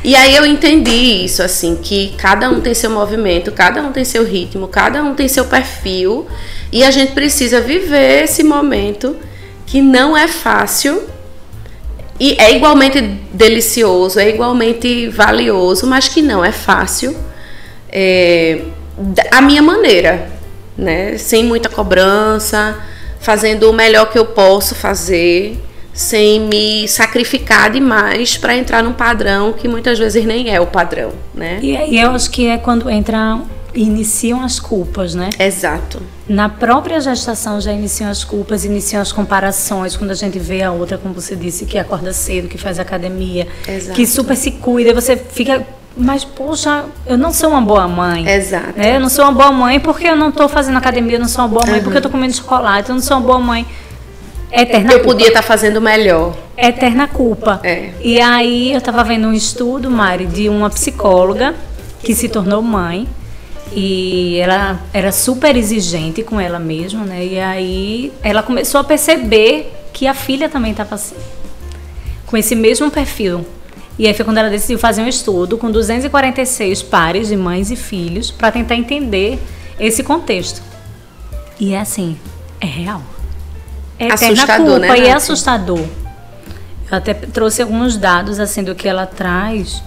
E 0.04 0.16
aí 0.16 0.36
eu 0.36 0.46
entendi 0.46 1.26
isso, 1.26 1.42
assim, 1.42 1.76
que 1.76 2.14
cada 2.18 2.50
um 2.50 2.62
tem 2.62 2.74
seu 2.74 2.90
movimento, 2.90 3.52
cada 3.52 3.82
um 3.82 3.92
tem 3.92 4.06
seu 4.06 4.24
ritmo, 4.24 4.68
cada 4.68 5.04
um 5.04 5.14
tem 5.14 5.28
seu 5.28 5.46
perfil 5.46 6.28
e 6.78 6.84
a 6.84 6.92
gente 6.92 7.14
precisa 7.14 7.60
viver 7.60 8.26
esse 8.26 8.44
momento 8.44 9.16
que 9.66 9.82
não 9.82 10.16
é 10.16 10.28
fácil 10.28 11.02
e 12.20 12.36
é 12.40 12.56
igualmente 12.56 13.02
delicioso, 13.34 14.20
é 14.20 14.30
igualmente 14.30 15.08
valioso, 15.08 15.88
mas 15.88 16.08
que 16.08 16.22
não 16.22 16.46
é 16.46 16.52
fácil. 16.52 17.18
É, 17.92 18.62
a 19.32 19.42
minha 19.42 19.64
maneira, 19.64 20.30
né? 20.78 21.18
Sem 21.18 21.44
muita 21.44 21.68
cobrança, 21.68 22.78
fazendo 23.20 23.72
o 23.72 23.74
melhor 23.74 24.12
que 24.12 24.20
eu 24.20 24.26
posso 24.26 24.76
fazer, 24.76 25.60
sem 25.92 26.42
me 26.42 26.88
sacrificar 26.88 27.72
demais 27.72 28.38
para 28.38 28.56
entrar 28.56 28.84
num 28.84 28.94
padrão 28.94 29.52
que 29.52 29.68
muitas 29.68 29.98
vezes 29.98 30.24
nem 30.26 30.54
é 30.54 30.62
o 30.62 30.68
padrão, 30.68 31.12
né? 31.34 31.58
E, 31.60 31.72
e 31.72 32.00
eu 32.00 32.12
acho 32.12 32.30
que 32.30 32.46
é 32.46 32.60
quando 32.60 32.88
entra 32.88 33.42
iniciam 33.78 34.44
as 34.44 34.60
culpas, 34.60 35.14
né? 35.14 35.30
Exato. 35.40 36.02
Na 36.28 36.50
própria 36.50 37.00
gestação 37.00 37.62
já 37.62 37.72
iniciam 37.72 38.10
as 38.10 38.24
culpas, 38.24 38.66
iniciam 38.66 39.02
as 39.02 39.12
comparações, 39.12 39.96
quando 39.96 40.12
a 40.12 40.16
gente 40.16 40.40
vê 40.40 40.64
a 40.64 40.72
outra, 40.72 40.98
como 40.98 41.14
você 41.14 41.36
disse, 41.36 41.66
que 41.66 41.78
acorda 41.78 42.12
cedo, 42.12 42.48
que 42.48 42.58
faz 42.58 42.80
academia, 42.80 43.48
Exato. 43.68 43.96
que 43.96 44.06
super 44.06 44.36
se 44.36 44.52
cuida, 44.52 44.94
você 44.94 45.16
fica 45.16 45.66
mas, 46.00 46.24
poxa, 46.24 46.86
eu 47.08 47.18
não 47.18 47.34
sou 47.34 47.50
uma 47.50 47.62
boa 47.62 47.88
mãe. 47.88 48.30
Exato. 48.30 48.78
Né? 48.78 48.96
Eu 48.96 49.00
não 49.00 49.10
sou 49.10 49.26
uma 49.26 49.32
boa 49.32 49.52
mãe 49.52 49.80
porque 49.80 50.08
eu 50.08 50.16
não 50.16 50.30
estou 50.30 50.48
fazendo 50.48 50.78
academia, 50.78 51.16
eu 51.16 51.20
não 51.20 51.28
sou 51.28 51.44
uma 51.44 51.48
boa 51.48 51.66
mãe 51.66 51.78
uhum. 51.78 51.84
porque 51.84 51.96
eu 51.96 52.00
estou 52.00 52.12
comendo 52.12 52.36
chocolate, 52.36 52.90
eu 52.90 52.96
não 52.96 53.02
sou 53.02 53.18
uma 53.18 53.26
boa 53.26 53.40
mãe. 53.40 53.66
Eterna 54.52 54.92
eu 54.94 55.00
culpa. 55.00 55.14
podia 55.14 55.28
estar 55.30 55.42
tá 55.42 55.48
fazendo 55.48 55.82
melhor. 55.82 56.38
Eterna 56.56 57.08
culpa. 57.08 57.60
É. 57.64 57.90
E 58.00 58.22
aí 58.22 58.74
eu 58.74 58.78
estava 58.78 59.04
vendo 59.04 59.28
um 59.28 59.34
estudo, 59.34 59.90
Mari, 59.90 60.28
de 60.28 60.48
uma 60.48 60.70
psicóloga 60.70 61.56
que 62.04 62.14
se 62.14 62.30
tornou 62.30 62.62
mãe. 62.62 63.08
E 63.74 64.38
ela 64.40 64.80
era 64.94 65.12
super 65.12 65.56
exigente 65.56 66.24
com 66.24 66.40
ela 66.40 66.60
mesma, 66.60 67.04
né? 67.04 67.26
E 67.26 67.40
aí 67.40 68.14
ela 68.24 68.42
começou 68.42 68.82
a 68.82 68.84
perceber 68.84 69.74
que 69.94 70.08
a 70.08 70.14
filha 70.14 70.50
também 70.50 70.72
estava 70.72 70.96
assim. 70.96 71.16
Com 72.26 72.38
esse 72.38 72.56
mesmo 72.56 72.90
perfil 72.92 73.46
e 74.00 74.06
aí 74.06 74.14
foi 74.14 74.24
quando 74.24 74.38
ela 74.38 74.50
decidiu 74.50 74.78
fazer 74.78 75.02
um 75.02 75.08
estudo 75.08 75.58
com 75.58 75.72
246 75.72 76.84
pares 76.84 77.30
de 77.30 77.36
mães 77.36 77.72
e 77.72 77.76
filhos 77.76 78.30
para 78.30 78.52
tentar 78.52 78.76
entender 78.76 79.40
esse 79.80 80.04
contexto. 80.04 80.62
E 81.60 81.74
é 81.74 81.80
assim, 81.80 82.16
é 82.62 82.66
real. 82.68 83.02
É 83.98 84.12
assustador, 84.12 84.80
culpa 84.80 84.80
né, 84.80 85.00
e 85.00 85.08
é 85.08 85.14
assustador. 85.14 85.86
Eu 86.92 86.98
até 86.98 87.16
trouxe 87.16 87.64
alguns 87.64 87.98
dados 87.98 88.40
assim 88.40 88.64
do 88.64 88.76
que 88.76 88.88
ela 88.88 89.08
traz 89.08 89.82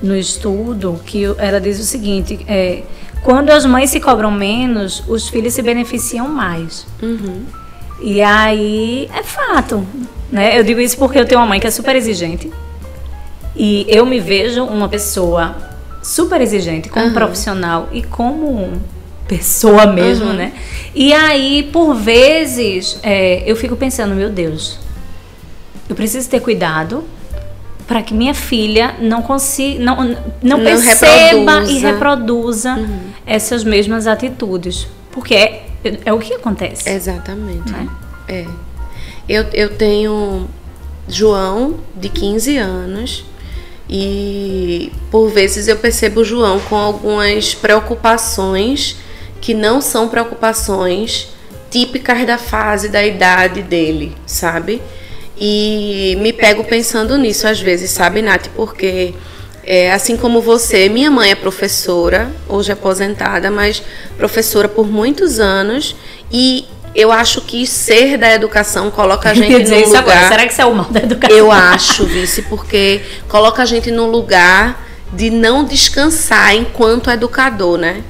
no 0.00 0.16
estudo, 0.16 1.00
que 1.04 1.24
ela 1.36 1.60
diz 1.60 1.80
o 1.80 1.84
seguinte, 1.84 2.38
é, 2.46 2.82
quando 3.26 3.50
as 3.50 3.66
mães 3.66 3.90
se 3.90 3.98
cobram 3.98 4.30
menos, 4.30 5.02
os 5.08 5.28
filhos 5.28 5.52
se 5.52 5.60
beneficiam 5.60 6.28
mais. 6.28 6.86
Uhum. 7.02 7.42
E 8.00 8.22
aí 8.22 9.10
é 9.12 9.24
fato. 9.24 9.84
Né? 10.30 10.56
Eu 10.56 10.62
digo 10.62 10.78
isso 10.78 10.96
porque 10.96 11.18
eu 11.18 11.26
tenho 11.26 11.40
uma 11.40 11.46
mãe 11.48 11.58
que 11.58 11.66
é 11.66 11.70
super 11.72 11.96
exigente. 11.96 12.52
E 13.56 13.84
eu 13.88 14.06
me 14.06 14.20
vejo 14.20 14.62
uma 14.62 14.88
pessoa 14.88 15.56
super 16.00 16.40
exigente 16.40 16.88
como 16.88 17.06
uhum. 17.06 17.14
profissional 17.14 17.88
e 17.90 18.00
como 18.00 18.80
pessoa 19.26 19.86
mesmo, 19.86 20.26
uhum. 20.26 20.34
né? 20.34 20.52
E 20.94 21.12
aí, 21.12 21.68
por 21.72 21.96
vezes, 21.96 22.96
é, 23.02 23.42
eu 23.44 23.56
fico 23.56 23.74
pensando, 23.74 24.14
meu 24.14 24.30
Deus, 24.30 24.78
eu 25.88 25.96
preciso 25.96 26.30
ter 26.30 26.38
cuidado 26.38 27.02
para 27.86 28.02
que 28.02 28.12
minha 28.12 28.34
filha 28.34 28.96
não 29.00 29.22
consiga, 29.22 29.82
não, 29.82 30.04
não, 30.04 30.18
não 30.42 30.60
perceba 30.60 31.60
reproduza. 31.60 31.72
e 31.72 31.78
reproduza 31.78 32.74
uhum. 32.74 33.00
essas 33.24 33.62
mesmas 33.62 34.06
atitudes, 34.06 34.88
porque 35.12 35.34
é, 35.34 35.66
é 36.04 36.12
o 36.12 36.18
que 36.18 36.34
acontece. 36.34 36.88
Exatamente. 36.88 37.70
Né? 37.70 37.88
É. 38.28 38.46
Eu, 39.28 39.44
eu 39.52 39.76
tenho 39.76 40.48
João 41.08 41.76
de 41.94 42.08
15 42.08 42.56
anos 42.58 43.24
e 43.88 44.92
por 45.10 45.30
vezes 45.30 45.68
eu 45.68 45.76
percebo 45.76 46.20
o 46.20 46.24
João 46.24 46.58
com 46.60 46.76
algumas 46.76 47.54
preocupações 47.54 48.96
que 49.40 49.54
não 49.54 49.80
são 49.80 50.08
preocupações 50.08 51.28
típicas 51.70 52.26
da 52.26 52.38
fase 52.38 52.88
da 52.88 53.04
idade 53.04 53.62
dele, 53.62 54.16
sabe? 54.26 54.82
E 55.38 56.16
me 56.20 56.32
pego 56.32 56.64
pensando 56.64 57.16
nisso 57.18 57.46
às 57.46 57.60
vezes, 57.60 57.90
sabe, 57.90 58.22
Nath? 58.22 58.48
Porque 58.54 59.14
é, 59.64 59.92
assim 59.92 60.16
como 60.16 60.40
você, 60.40 60.88
minha 60.88 61.10
mãe 61.10 61.30
é 61.30 61.34
professora, 61.34 62.30
hoje 62.48 62.72
aposentada, 62.72 63.50
mas 63.50 63.82
professora 64.16 64.68
por 64.68 64.86
muitos 64.86 65.38
anos, 65.38 65.96
e 66.32 66.66
eu 66.94 67.12
acho 67.12 67.42
que 67.42 67.66
ser 67.66 68.16
da 68.16 68.32
educação 68.32 68.90
coloca 68.90 69.28
a 69.28 69.34
gente 69.34 69.68
no 69.68 69.78
lugar. 69.86 69.98
Agora. 69.98 70.28
Será 70.28 70.46
que 70.46 70.52
isso 70.52 70.62
é 70.62 70.64
o 70.64 70.74
mal 70.74 70.86
da 70.90 71.00
educação? 71.00 71.36
Eu 71.36 71.52
acho, 71.52 72.06
vice, 72.06 72.42
porque 72.42 73.02
coloca 73.28 73.62
a 73.62 73.66
gente 73.66 73.90
no 73.90 74.06
lugar 74.06 74.86
de 75.12 75.28
não 75.28 75.64
descansar 75.64 76.54
enquanto 76.54 77.10
educador, 77.10 77.76
né? 77.76 78.02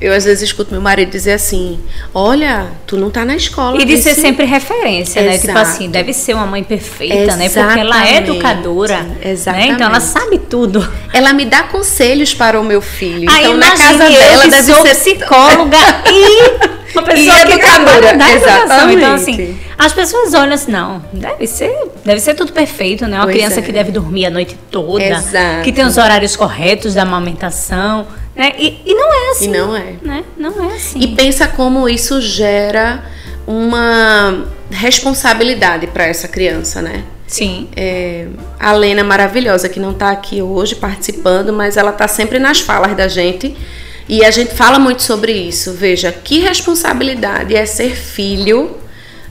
Eu 0.00 0.12
às 0.12 0.24
vezes 0.24 0.42
escuto 0.42 0.70
meu 0.72 0.80
marido 0.80 1.10
dizer 1.10 1.32
assim: 1.32 1.80
Olha, 2.14 2.68
tu 2.86 2.96
não 2.96 3.10
tá 3.10 3.24
na 3.24 3.34
escola. 3.34 3.80
E 3.80 3.84
de 3.84 3.96
ser 3.96 4.14
sempre 4.14 4.46
referência, 4.46 5.20
Exato. 5.20 5.32
né? 5.32 5.38
Tipo 5.38 5.58
assim, 5.58 5.90
deve 5.90 6.12
ser 6.12 6.34
uma 6.34 6.46
mãe 6.46 6.62
perfeita, 6.62 7.14
Exatamente. 7.14 7.56
né? 7.56 7.64
Porque 7.64 7.80
ela 7.80 8.08
é 8.08 8.16
educadora. 8.18 9.06
Exatamente. 9.22 9.68
Né? 9.68 9.74
Então 9.74 9.86
ela 9.88 10.00
sabe 10.00 10.38
tudo. 10.38 10.86
Ela 11.12 11.32
me 11.32 11.44
dá 11.44 11.64
conselhos 11.64 12.32
para 12.32 12.60
o 12.60 12.64
meu 12.64 12.80
filho. 12.80 13.28
Aí, 13.30 13.40
então 13.40 13.56
na 13.56 13.70
casa 13.70 14.08
dela 14.08 14.46
deve 14.46 14.72
sou 14.72 14.82
ser 14.82 14.94
psicóloga 14.94 15.78
e 16.06 16.78
uma 16.92 17.02
pessoa 17.02 17.46
que 17.46 17.58
trabalha 17.58 18.16
na 18.16 18.32
educação. 18.32 18.90
Então, 18.90 19.14
assim, 19.14 19.58
as 19.76 19.92
pessoas 19.92 20.34
olham 20.34 20.54
assim, 20.54 20.72
não, 20.72 21.02
deve 21.12 21.46
ser, 21.46 21.72
deve 22.04 22.20
ser 22.20 22.34
tudo 22.34 22.52
perfeito, 22.52 23.06
né? 23.06 23.16
Uma 23.16 23.24
pois 23.24 23.36
criança 23.36 23.60
é. 23.60 23.62
que 23.62 23.72
deve 23.72 23.92
dormir 23.92 24.26
a 24.26 24.30
noite 24.30 24.56
toda, 24.70 25.04
Exato. 25.04 25.62
que 25.64 25.72
tem 25.72 25.84
os 25.84 25.96
horários 25.96 26.34
corretos 26.34 26.94
da 26.94 27.02
amamentação. 27.02 28.06
Né? 28.38 28.52
E, 28.56 28.82
e 28.86 28.94
não 28.94 29.12
é 29.12 29.30
assim. 29.30 29.44
E 29.44 29.48
não 29.48 29.76
é. 29.76 29.94
Né? 30.00 30.24
Não 30.36 30.70
é 30.70 30.76
assim. 30.76 31.00
E 31.00 31.08
pensa 31.16 31.48
como 31.48 31.88
isso 31.88 32.20
gera 32.20 33.04
uma 33.44 34.46
responsabilidade 34.70 35.88
para 35.88 36.06
essa 36.06 36.28
criança, 36.28 36.80
né? 36.80 37.02
Sim. 37.26 37.68
É, 37.76 38.28
a 38.60 38.72
Lena 38.72 39.02
maravilhosa, 39.02 39.68
que 39.68 39.80
não 39.80 39.90
está 39.90 40.10
aqui 40.10 40.40
hoje 40.40 40.76
participando, 40.76 41.52
mas 41.52 41.76
ela 41.76 41.90
está 41.90 42.06
sempre 42.06 42.38
nas 42.38 42.60
falas 42.60 42.96
da 42.96 43.08
gente 43.08 43.56
e 44.08 44.24
a 44.24 44.30
gente 44.30 44.54
fala 44.54 44.78
muito 44.78 45.02
sobre 45.02 45.32
isso. 45.32 45.72
Veja, 45.72 46.12
que 46.12 46.38
responsabilidade 46.38 47.56
é 47.56 47.66
ser 47.66 47.96
filho 47.96 48.76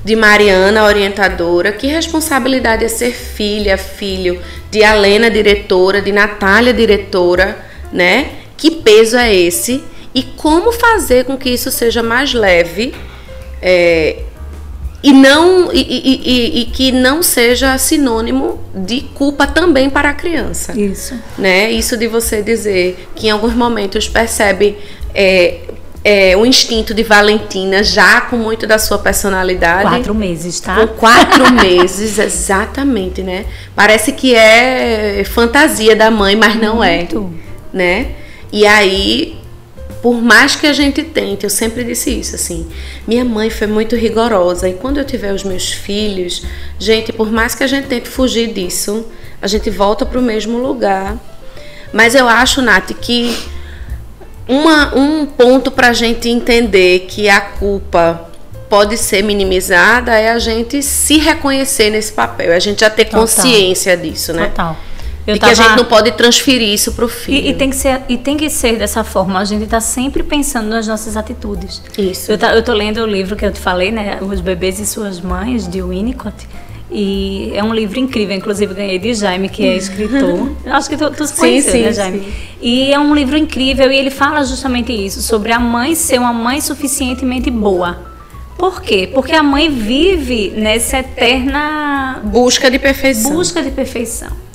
de 0.03 0.15
Mariana, 0.15 0.83
orientadora, 0.83 1.71
que 1.71 1.87
responsabilidade 1.87 2.83
é 2.83 2.87
ser 2.87 3.13
filha, 3.13 3.77
filho 3.77 4.39
de 4.69 4.83
Alena, 4.83 5.29
diretora, 5.31 6.01
de 6.01 6.11
Natália, 6.11 6.73
diretora, 6.73 7.57
né? 7.91 8.31
Que 8.57 8.71
peso 8.71 9.15
é 9.15 9.33
esse? 9.33 9.83
E 10.13 10.23
como 10.23 10.71
fazer 10.71 11.25
com 11.25 11.37
que 11.37 11.49
isso 11.49 11.69
seja 11.71 12.01
mais 12.01 12.33
leve 12.33 12.93
é, 13.61 14.23
e 15.03 15.13
não 15.13 15.71
e, 15.71 15.79
e, 15.79 16.21
e, 16.25 16.61
e, 16.61 16.65
que 16.65 16.91
não 16.91 17.21
seja 17.21 17.77
sinônimo 17.77 18.59
de 18.73 19.01
culpa 19.13 19.45
também 19.45 19.89
para 19.89 20.09
a 20.09 20.13
criança. 20.13 20.77
Isso. 20.77 21.13
Né? 21.37 21.71
Isso 21.71 21.95
de 21.95 22.07
você 22.07 22.41
dizer 22.41 23.07
que 23.15 23.27
em 23.27 23.29
alguns 23.29 23.53
momentos 23.53 24.07
percebe 24.07 24.75
é, 25.13 25.59
é, 26.03 26.35
um 26.35 26.45
instinto 26.45 26.93
de 26.93 27.03
Valentina 27.03 27.83
já 27.83 28.21
com 28.21 28.37
muito 28.37 28.65
da 28.65 28.79
sua 28.79 28.97
personalidade. 28.97 29.89
Quatro 29.89 30.15
meses, 30.15 30.59
tá? 30.59 30.75
Com 30.75 30.87
quatro 30.87 31.53
meses, 31.53 32.17
exatamente, 32.17 33.21
né? 33.21 33.45
Parece 33.75 34.11
que 34.13 34.33
é 34.33 35.23
fantasia 35.25 35.95
da 35.95 36.09
mãe, 36.09 36.35
mas 36.35 36.55
não 36.55 36.83
é, 36.83 36.97
muito. 36.97 37.33
é, 37.73 37.77
né? 37.77 38.07
E 38.51 38.65
aí 38.65 39.37
por 40.01 40.21
mais 40.21 40.55
que 40.55 40.67
a 40.67 40.73
gente 40.73 41.03
tente, 41.03 41.43
eu 41.43 41.49
sempre 41.49 41.83
disse 41.83 42.11
isso 42.11 42.35
assim. 42.35 42.67
Minha 43.07 43.25
mãe 43.25 43.49
foi 43.49 43.67
muito 43.67 43.95
rigorosa 43.95 44.69
e 44.69 44.73
quando 44.73 44.99
eu 44.99 45.05
tiver 45.05 45.33
os 45.33 45.43
meus 45.43 45.71
filhos, 45.71 46.43
gente, 46.77 47.11
por 47.11 47.31
mais 47.31 47.55
que 47.55 47.63
a 47.63 47.67
gente 47.67 47.87
tente 47.87 48.07
fugir 48.07 48.53
disso, 48.53 49.05
a 49.41 49.47
gente 49.47 49.69
volta 49.69 50.05
para 50.05 50.19
o 50.19 50.21
mesmo 50.21 50.59
lugar. 50.59 51.17
Mas 51.91 52.15
eu 52.15 52.27
acho, 52.27 52.61
Nath, 52.61 52.91
que 53.01 53.35
uma, 54.47 54.95
um 54.95 55.25
ponto 55.25 55.71
para 55.71 55.89
a 55.89 55.93
gente 55.93 56.29
entender 56.29 57.07
que 57.09 57.27
a 57.27 57.41
culpa 57.41 58.29
pode 58.69 58.97
ser 58.97 59.23
minimizada 59.23 60.11
é 60.17 60.31
a 60.31 60.39
gente 60.39 60.83
se 60.83 61.17
reconhecer 61.17 61.89
nesse 61.89 62.11
papel, 62.11 62.51
é 62.51 62.55
a 62.55 62.59
gente 62.59 62.81
já 62.81 62.89
ter 62.89 63.05
Total. 63.05 63.21
consciência 63.21 63.95
disso, 63.95 64.33
né? 64.33 64.47
Total. 64.47 64.77
Eu 65.27 65.35
e 65.35 65.39
tava... 65.39 65.53
que 65.53 65.59
a 65.59 65.63
gente 65.63 65.77
não 65.77 65.83
pode 65.85 66.09
transferir 66.13 66.73
isso 66.73 66.93
para 66.93 67.03
o 67.03 67.07
filho. 67.09 67.45
E, 67.45 67.49
e, 67.49 67.53
tem 67.53 67.69
que 67.69 67.75
ser, 67.75 68.01
e 68.07 68.17
tem 68.17 68.37
que 68.37 68.49
ser 68.49 68.77
dessa 68.77 69.03
forma. 69.03 69.39
A 69.39 69.43
gente 69.43 69.65
está 69.65 69.81
sempre 69.81 70.23
pensando 70.23 70.69
nas 70.69 70.87
nossas 70.87 71.17
atitudes. 71.17 71.81
Isso. 71.97 72.31
Eu, 72.31 72.37
tá, 72.37 72.55
eu 72.55 72.63
tô 72.63 72.73
lendo 72.73 73.01
o 73.01 73.05
livro 73.05 73.35
que 73.35 73.45
eu 73.45 73.51
te 73.51 73.59
falei, 73.59 73.91
né? 73.91 74.19
Os 74.21 74.39
Bebês 74.39 74.79
e 74.79 74.85
Suas 74.85 75.19
Mães, 75.19 75.67
de 75.67 75.81
Winnicott. 75.81 76.47
E 76.89 77.51
é 77.53 77.61
um 77.61 77.73
livro 77.73 77.99
incrível, 77.99 78.33
inclusive 78.33 78.73
ganhei 78.73 78.97
de 78.97 79.13
Jaime, 79.13 79.49
que 79.49 79.65
é 79.65 79.75
escritor. 79.75 80.49
Acho 80.65 80.89
que 80.89 80.95
tu, 80.95 81.11
tu 81.11 81.35
conheceu, 81.35 81.73
sim, 81.73 81.81
né, 81.81 81.91
Jaime? 81.91 82.19
Sim. 82.19 82.33
E 82.61 82.93
é 82.93 82.97
um 82.97 83.13
livro 83.13 83.37
incrível 83.37 83.91
e 83.91 83.97
ele 83.97 84.09
fala 84.09 84.41
justamente 84.45 84.93
isso, 84.93 85.21
sobre 85.21 85.51
a 85.51 85.59
mãe 85.59 85.93
ser 85.95 86.17
uma 86.17 86.31
mãe 86.31 86.61
suficientemente 86.61 87.51
boa. 87.51 88.07
Por 88.57 88.81
quê? 88.81 89.09
Porque 89.13 89.33
a 89.33 89.43
mãe 89.43 89.69
vive 89.69 90.53
nessa 90.55 90.99
eterna 90.99 92.21
busca 92.23 92.71
de 92.71 92.79
perfeição. 92.79 93.33
Busca 93.33 93.61
de 93.61 93.69
perfeição. 93.69 94.46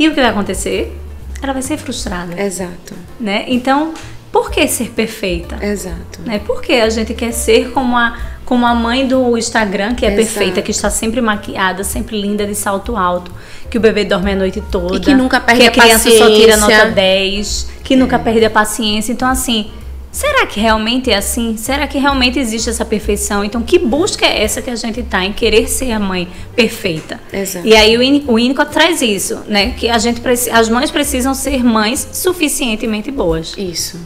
E 0.00 0.08
o 0.08 0.14
que 0.14 0.20
vai 0.22 0.30
acontecer? 0.30 0.98
Ela 1.42 1.52
vai 1.52 1.60
ser 1.60 1.76
frustrada. 1.76 2.40
Exato. 2.40 2.94
Né? 3.20 3.44
Então, 3.48 3.92
por 4.32 4.50
que 4.50 4.66
ser 4.66 4.92
perfeita? 4.92 5.62
Exato. 5.62 6.22
Né? 6.24 6.38
Por 6.38 6.62
que 6.62 6.72
a 6.72 6.88
gente 6.88 7.12
quer 7.12 7.32
ser 7.32 7.70
como 7.72 7.94
a, 7.98 8.16
como 8.46 8.64
a 8.64 8.74
mãe 8.74 9.06
do 9.06 9.36
Instagram, 9.36 9.94
que 9.94 10.06
é 10.06 10.08
Exato. 10.08 10.22
perfeita, 10.22 10.62
que 10.62 10.70
está 10.70 10.88
sempre 10.88 11.20
maquiada, 11.20 11.84
sempre 11.84 12.18
linda, 12.18 12.46
de 12.46 12.54
salto 12.54 12.96
alto, 12.96 13.30
que 13.70 13.76
o 13.76 13.80
bebê 13.80 14.06
dorme 14.06 14.32
a 14.32 14.36
noite 14.36 14.62
toda. 14.70 14.96
E 14.96 15.00
que 15.00 15.12
nunca 15.12 15.38
perde 15.38 15.60
que 15.60 15.66
a, 15.66 15.70
a 15.70 15.72
criança 15.74 16.04
paciência. 16.04 16.26
só 16.26 16.34
tira 16.34 16.56
nota 16.56 16.90
10, 16.92 17.70
que 17.84 17.92
é. 17.92 17.96
nunca 17.98 18.18
perde 18.18 18.46
a 18.46 18.50
paciência. 18.50 19.12
Então, 19.12 19.28
assim, 19.28 19.70
Será 20.12 20.44
que 20.44 20.58
realmente 20.58 21.10
é 21.10 21.16
assim? 21.16 21.56
Será 21.56 21.86
que 21.86 21.96
realmente 21.96 22.38
existe 22.38 22.68
essa 22.68 22.84
perfeição? 22.84 23.44
Então, 23.44 23.62
que 23.62 23.78
busca 23.78 24.26
é 24.26 24.42
essa 24.42 24.60
que 24.60 24.68
a 24.68 24.74
gente 24.74 25.00
está 25.00 25.24
em 25.24 25.32
querer 25.32 25.68
ser 25.68 25.92
a 25.92 26.00
mãe 26.00 26.28
perfeita? 26.56 27.20
Exato. 27.32 27.66
E 27.66 27.76
aí 27.76 27.96
o 27.96 28.34
Winnicott 28.34 28.72
traz 28.72 29.02
isso, 29.02 29.40
né? 29.46 29.70
Que 29.70 29.88
a 29.88 29.98
gente 29.98 30.20
as 30.52 30.68
mães 30.68 30.90
precisam 30.90 31.32
ser 31.32 31.62
mães 31.62 32.08
suficientemente 32.12 33.10
boas. 33.10 33.54
Isso. 33.56 34.00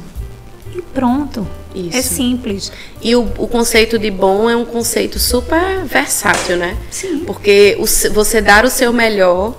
E 0.77 0.83
pronto. 0.83 1.47
Isso. 1.75 1.97
É 1.97 2.03
simples. 2.03 2.71
E 3.03 3.17
o, 3.17 3.23
o, 3.39 3.49
conceito 3.49 3.99
de 3.99 4.11
bom 4.11 4.49
é 4.49 4.55
um 4.55 4.65
conceito 4.65 5.19
super 5.19 5.85
versátil, 5.85 6.57
né? 6.57 6.77
Sim. 6.91 7.25
Porque 7.27 7.77
o, 7.81 7.87
você 8.13 8.41
dar 8.41 8.65
o 8.65 8.71
seu 8.71 8.93
melhor 8.93 9.55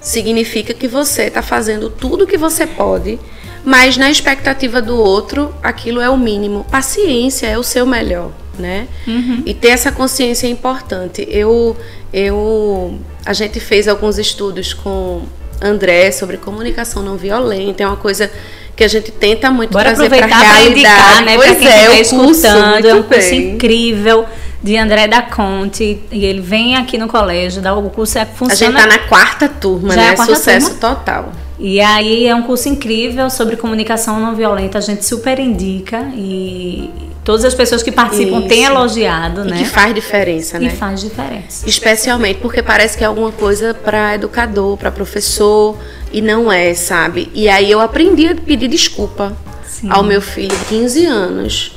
significa 0.00 0.72
que 0.72 0.86
você 0.86 1.24
está 1.24 1.42
fazendo 1.42 1.90
tudo 1.90 2.24
o 2.24 2.26
que 2.26 2.36
você 2.36 2.66
pode 2.66 3.18
mas 3.64 3.96
na 3.96 4.10
expectativa 4.10 4.80
do 4.80 4.96
outro, 4.96 5.54
aquilo 5.62 6.00
é 6.00 6.08
o 6.08 6.16
mínimo. 6.16 6.64
Paciência 6.70 7.46
é 7.46 7.58
o 7.58 7.62
seu 7.62 7.86
melhor, 7.86 8.30
né? 8.58 8.86
Uhum. 9.06 9.42
E 9.44 9.54
ter 9.54 9.68
essa 9.68 9.92
consciência 9.92 10.46
é 10.46 10.50
importante. 10.50 11.26
Eu, 11.30 11.76
eu, 12.12 12.98
a 13.24 13.32
gente 13.32 13.60
fez 13.60 13.86
alguns 13.86 14.18
estudos 14.18 14.72
com 14.72 15.22
André 15.60 16.10
sobre 16.10 16.36
comunicação 16.38 17.02
não 17.02 17.16
violenta, 17.16 17.82
é 17.82 17.86
uma 17.86 17.96
coisa 17.96 18.30
que 18.74 18.82
a 18.82 18.88
gente 18.88 19.10
tenta 19.12 19.50
muito 19.50 19.72
Bora 19.72 19.94
trazer 19.94 20.08
para 20.08 20.24
a 20.24 20.38
realidade. 20.38 20.70
Indicar, 20.70 21.24
né, 21.24 21.36
pois 21.36 21.62
é, 21.62 21.90
o 21.90 22.24
curso, 22.24 22.46
é 22.46 22.94
um 22.94 23.02
curso 23.02 23.30
bem. 23.30 23.54
incrível 23.54 24.26
de 24.62 24.76
André 24.76 25.06
da 25.06 25.22
Conte 25.22 26.02
e 26.10 26.24
ele 26.24 26.40
vem 26.40 26.76
aqui 26.76 26.96
no 26.96 27.08
colégio, 27.08 27.60
dá 27.60 27.74
o 27.74 27.90
curso 27.90 28.18
é 28.18 28.24
funciona. 28.24 28.78
A 28.78 28.82
gente 28.82 28.90
tá 28.90 28.98
na 28.98 29.06
quarta 29.06 29.48
turma, 29.48 29.94
Já 29.94 30.00
é 30.00 30.04
né? 30.06 30.12
É 30.12 30.16
quarta 30.16 30.34
Sucesso 30.34 30.70
turma? 30.70 30.94
total. 30.94 31.32
E 31.60 31.78
aí 31.78 32.26
é 32.26 32.34
um 32.34 32.42
curso 32.42 32.70
incrível 32.70 33.28
sobre 33.28 33.54
comunicação 33.54 34.18
não 34.18 34.34
violenta, 34.34 34.78
a 34.78 34.80
gente 34.80 35.04
super 35.04 35.38
indica 35.38 36.10
e 36.14 36.88
todas 37.22 37.44
as 37.44 37.52
pessoas 37.52 37.82
que 37.82 37.92
participam 37.92 38.38
Isso. 38.38 38.48
têm 38.48 38.64
elogiado, 38.64 39.42
e 39.46 39.50
né? 39.50 39.58
que 39.58 39.66
faz 39.66 39.94
diferença, 39.94 40.58
né? 40.58 40.68
E 40.68 40.70
faz 40.70 41.02
diferença. 41.02 41.68
Especialmente 41.68 42.38
porque 42.40 42.62
parece 42.62 42.96
que 42.96 43.04
é 43.04 43.06
alguma 43.06 43.30
coisa 43.30 43.74
para 43.74 44.14
educador, 44.14 44.78
para 44.78 44.90
professor 44.90 45.76
e 46.10 46.22
não 46.22 46.50
é, 46.50 46.72
sabe? 46.72 47.30
E 47.34 47.46
aí 47.46 47.70
eu 47.70 47.78
aprendi 47.78 48.26
a 48.26 48.34
pedir 48.34 48.68
desculpa 48.68 49.36
Sim. 49.66 49.90
ao 49.90 50.02
meu 50.02 50.22
filho 50.22 50.56
de 50.56 50.64
15 50.64 51.04
anos 51.04 51.72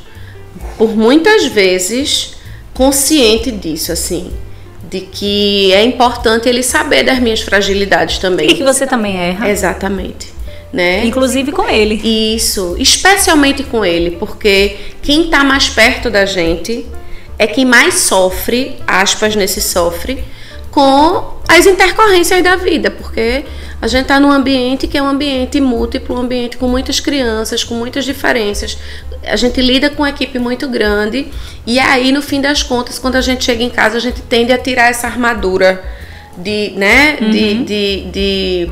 por 0.78 0.96
muitas 0.96 1.46
vezes 1.48 2.36
consciente 2.74 3.52
disso, 3.52 3.92
assim 3.92 4.32
de 4.94 5.02
que 5.02 5.74
é 5.74 5.84
importante 5.84 6.48
ele 6.48 6.62
saber 6.62 7.02
das 7.02 7.18
minhas 7.18 7.42
fragilidades 7.42 8.20
também. 8.20 8.52
E 8.52 8.54
que 8.54 8.64
você 8.64 8.86
também 8.86 9.18
erra. 9.18 9.50
Exatamente. 9.50 10.32
Né? 10.72 11.04
Inclusive 11.04 11.52
com 11.52 11.68
ele. 11.68 11.96
Isso, 12.36 12.76
especialmente 12.78 13.64
com 13.64 13.84
ele, 13.84 14.12
porque 14.12 14.78
quem 15.02 15.24
está 15.26 15.44
mais 15.44 15.68
perto 15.68 16.12
da 16.12 16.28
gente 16.28 16.86
é 17.40 17.48
quem 17.48 17.66
mais 17.66 17.96
sofre, 17.96 18.76
aspas 18.86 19.36
nesse 19.36 19.62
sofre, 19.62 20.24
com 20.70 21.40
as 21.48 21.66
intercorrências 21.66 22.44
da 22.44 22.56
vida, 22.56 22.92
porque 22.92 23.46
a 23.82 23.88
gente 23.88 24.04
está 24.04 24.20
num 24.20 24.32
ambiente 24.32 24.86
que 24.86 24.96
é 24.96 25.02
um 25.02 25.08
ambiente 25.08 25.60
múltiplo, 25.60 26.16
um 26.16 26.20
ambiente 26.20 26.56
com 26.56 26.68
muitas 26.68 27.00
crianças, 27.00 27.64
com 27.64 27.74
muitas 27.74 28.06
diferenças. 28.06 28.78
A 29.26 29.36
gente 29.36 29.62
lida 29.62 29.90
com 29.90 30.04
uma 30.04 30.10
equipe 30.10 30.38
muito 30.40 30.68
grande 30.68 31.28
e 31.66 31.80
aí, 31.80 32.12
no 32.12 32.22
fim 32.22 32.42
das 32.42 32.62
contas, 32.62 33.00
quando 33.00 33.16
a 33.16 33.22
gente 33.22 33.44
chega 33.44 33.64
em 33.64 33.70
casa, 33.70 33.98
a 33.98 34.02
gente 34.02 34.22
tende 34.22 34.52
a 34.52 34.58
tirar 34.58 34.90
essa 34.90 35.08
armadura 35.08 35.84
de, 36.38 36.74
né, 36.76 37.18
uhum. 37.22 37.30
de, 37.30 37.54
de, 37.64 38.02
de, 38.12 38.72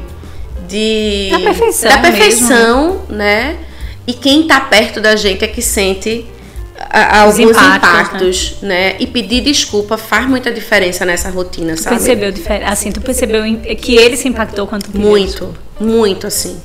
de, 0.68 1.30
da 1.32 1.40
perfeição, 1.40 1.90
da 1.90 1.98
perfeição 1.98 3.02
né? 3.10 3.58
E 4.08 4.14
quem 4.14 4.42
está 4.42 4.60
perto 4.60 5.00
da 5.00 5.16
gente 5.16 5.46
é 5.46 5.48
que 5.48 5.62
sente 5.62 6.26
a, 6.90 7.22
alguns 7.22 7.52
impactos, 7.52 7.70
impactos 7.90 8.58
né? 8.62 8.92
né? 8.92 8.96
E 9.00 9.08
pedir 9.08 9.42
desculpa 9.42 9.98
faz 9.98 10.28
muita 10.28 10.52
diferença 10.52 11.06
nessa 11.06 11.30
rotina, 11.30 11.76
tu 11.76 11.82
sabe? 11.82 11.98
Percebeu 11.98 12.34
assim, 12.66 12.92
tu 12.92 13.00
percebeu 13.00 13.44
que 13.78 13.96
ele 13.96 14.18
se 14.18 14.28
impactou 14.28 14.68
quanto 14.68 14.96
muito, 14.98 15.56
muito 15.80 16.28
assim, 16.28 16.60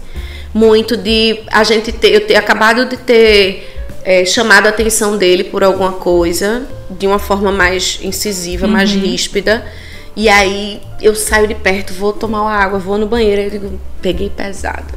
muito 0.55 0.96
de 0.96 1.40
a 1.49 1.62
gente 1.62 1.92
ter, 1.92 2.14
eu 2.14 2.27
ter 2.27 2.37
acabado 2.37 2.87
de 2.87 2.96
ter 2.96 3.75
é, 4.07 4.25
chamado 4.25 4.66
a 4.66 4.69
atenção 4.69 5.19
dele 5.19 5.42
por 5.42 5.64
alguma 5.64 5.90
coisa 5.90 6.64
de 6.88 7.09
uma 7.09 7.19
forma 7.19 7.51
mais 7.51 7.99
incisiva, 8.01 8.64
uhum. 8.64 8.73
mais 8.73 8.92
ríspida. 8.92 9.66
E 10.14 10.29
aí 10.29 10.81
eu 11.03 11.12
saio 11.16 11.49
de 11.49 11.57
perto, 11.57 11.92
vou 11.92 12.12
tomar 12.12 12.42
uma 12.42 12.53
água, 12.53 12.79
vou 12.79 12.97
no 12.97 13.09
banheiro, 13.09 13.42
eu 13.42 13.51
digo, 13.51 13.81
peguei 14.01 14.31
pesado. 14.31 14.95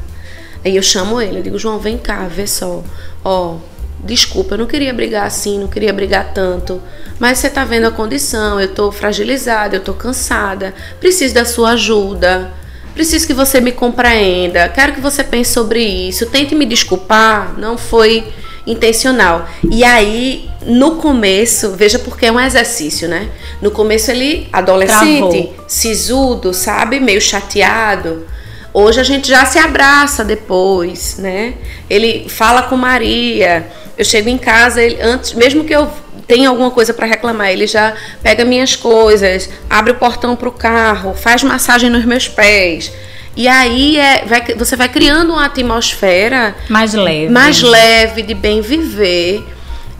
Aí 0.64 0.76
eu 0.76 0.82
chamo 0.82 1.20
ele, 1.20 1.38
eu 1.38 1.42
digo, 1.42 1.58
João, 1.58 1.80
vem 1.80 1.98
cá, 1.98 2.28
vê 2.28 2.46
só. 2.46 2.84
Ó, 3.24 3.56
desculpa, 4.04 4.54
eu 4.54 4.58
não 4.58 4.66
queria 4.66 4.94
brigar 4.94 5.26
assim, 5.26 5.58
não 5.58 5.66
queria 5.66 5.92
brigar 5.92 6.32
tanto, 6.32 6.80
mas 7.18 7.38
você 7.38 7.50
tá 7.50 7.64
vendo 7.64 7.88
a 7.88 7.90
condição, 7.90 8.60
eu 8.60 8.72
tô 8.72 8.92
fragilizada, 8.92 9.74
eu 9.74 9.80
tô 9.80 9.92
cansada, 9.92 10.72
preciso 11.00 11.34
da 11.34 11.44
sua 11.44 11.70
ajuda, 11.70 12.52
preciso 12.94 13.26
que 13.26 13.34
você 13.34 13.60
me 13.60 13.72
compreenda, 13.72 14.68
quero 14.68 14.92
que 14.92 15.00
você 15.00 15.24
pense 15.24 15.52
sobre 15.52 15.82
isso, 15.82 16.26
tente 16.26 16.54
me 16.54 16.64
desculpar, 16.64 17.58
não 17.58 17.76
foi 17.76 18.32
intencional. 18.66 19.48
E 19.70 19.84
aí, 19.84 20.48
no 20.66 20.96
começo, 20.96 21.72
veja 21.72 21.98
porque 21.98 22.26
é 22.26 22.32
um 22.32 22.40
exercício, 22.40 23.08
né? 23.08 23.28
No 23.60 23.70
começo 23.70 24.10
ele 24.10 24.48
adolescente, 24.52 25.44
Travou. 25.48 25.64
sisudo, 25.66 26.52
sabe, 26.52 27.00
meio 27.00 27.20
chateado, 27.20 28.26
Hoje 28.72 29.00
a 29.00 29.02
gente 29.02 29.28
já 29.28 29.44
se 29.44 29.58
abraça 29.58 30.24
depois, 30.24 31.16
né? 31.18 31.54
Ele 31.88 32.28
fala 32.28 32.62
com 32.62 32.76
Maria, 32.76 33.66
eu 33.98 34.04
chego 34.04 34.28
em 34.28 34.38
casa, 34.38 34.80
ele, 34.80 35.00
antes, 35.02 35.32
mesmo 35.32 35.64
que 35.64 35.74
eu 35.74 35.90
tenha 36.28 36.48
alguma 36.48 36.70
coisa 36.70 36.94
para 36.94 37.04
reclamar, 37.04 37.50
ele 37.50 37.66
já 37.66 37.94
pega 38.22 38.44
minhas 38.44 38.76
coisas, 38.76 39.50
abre 39.68 39.90
o 39.90 39.96
portão 39.96 40.36
para 40.36 40.48
o 40.48 40.52
carro, 40.52 41.14
faz 41.14 41.42
massagem 41.42 41.90
nos 41.90 42.04
meus 42.04 42.28
pés. 42.28 42.92
E 43.36 43.46
aí 43.46 43.96
é, 43.96 44.24
vai, 44.26 44.54
você 44.54 44.76
vai 44.76 44.88
criando 44.88 45.32
uma 45.32 45.46
atmosfera 45.46 46.54
mais 46.68 46.94
leve, 46.94 47.28
mais 47.28 47.62
leve 47.62 48.22
de 48.22 48.34
bem 48.34 48.60
viver, 48.60 49.44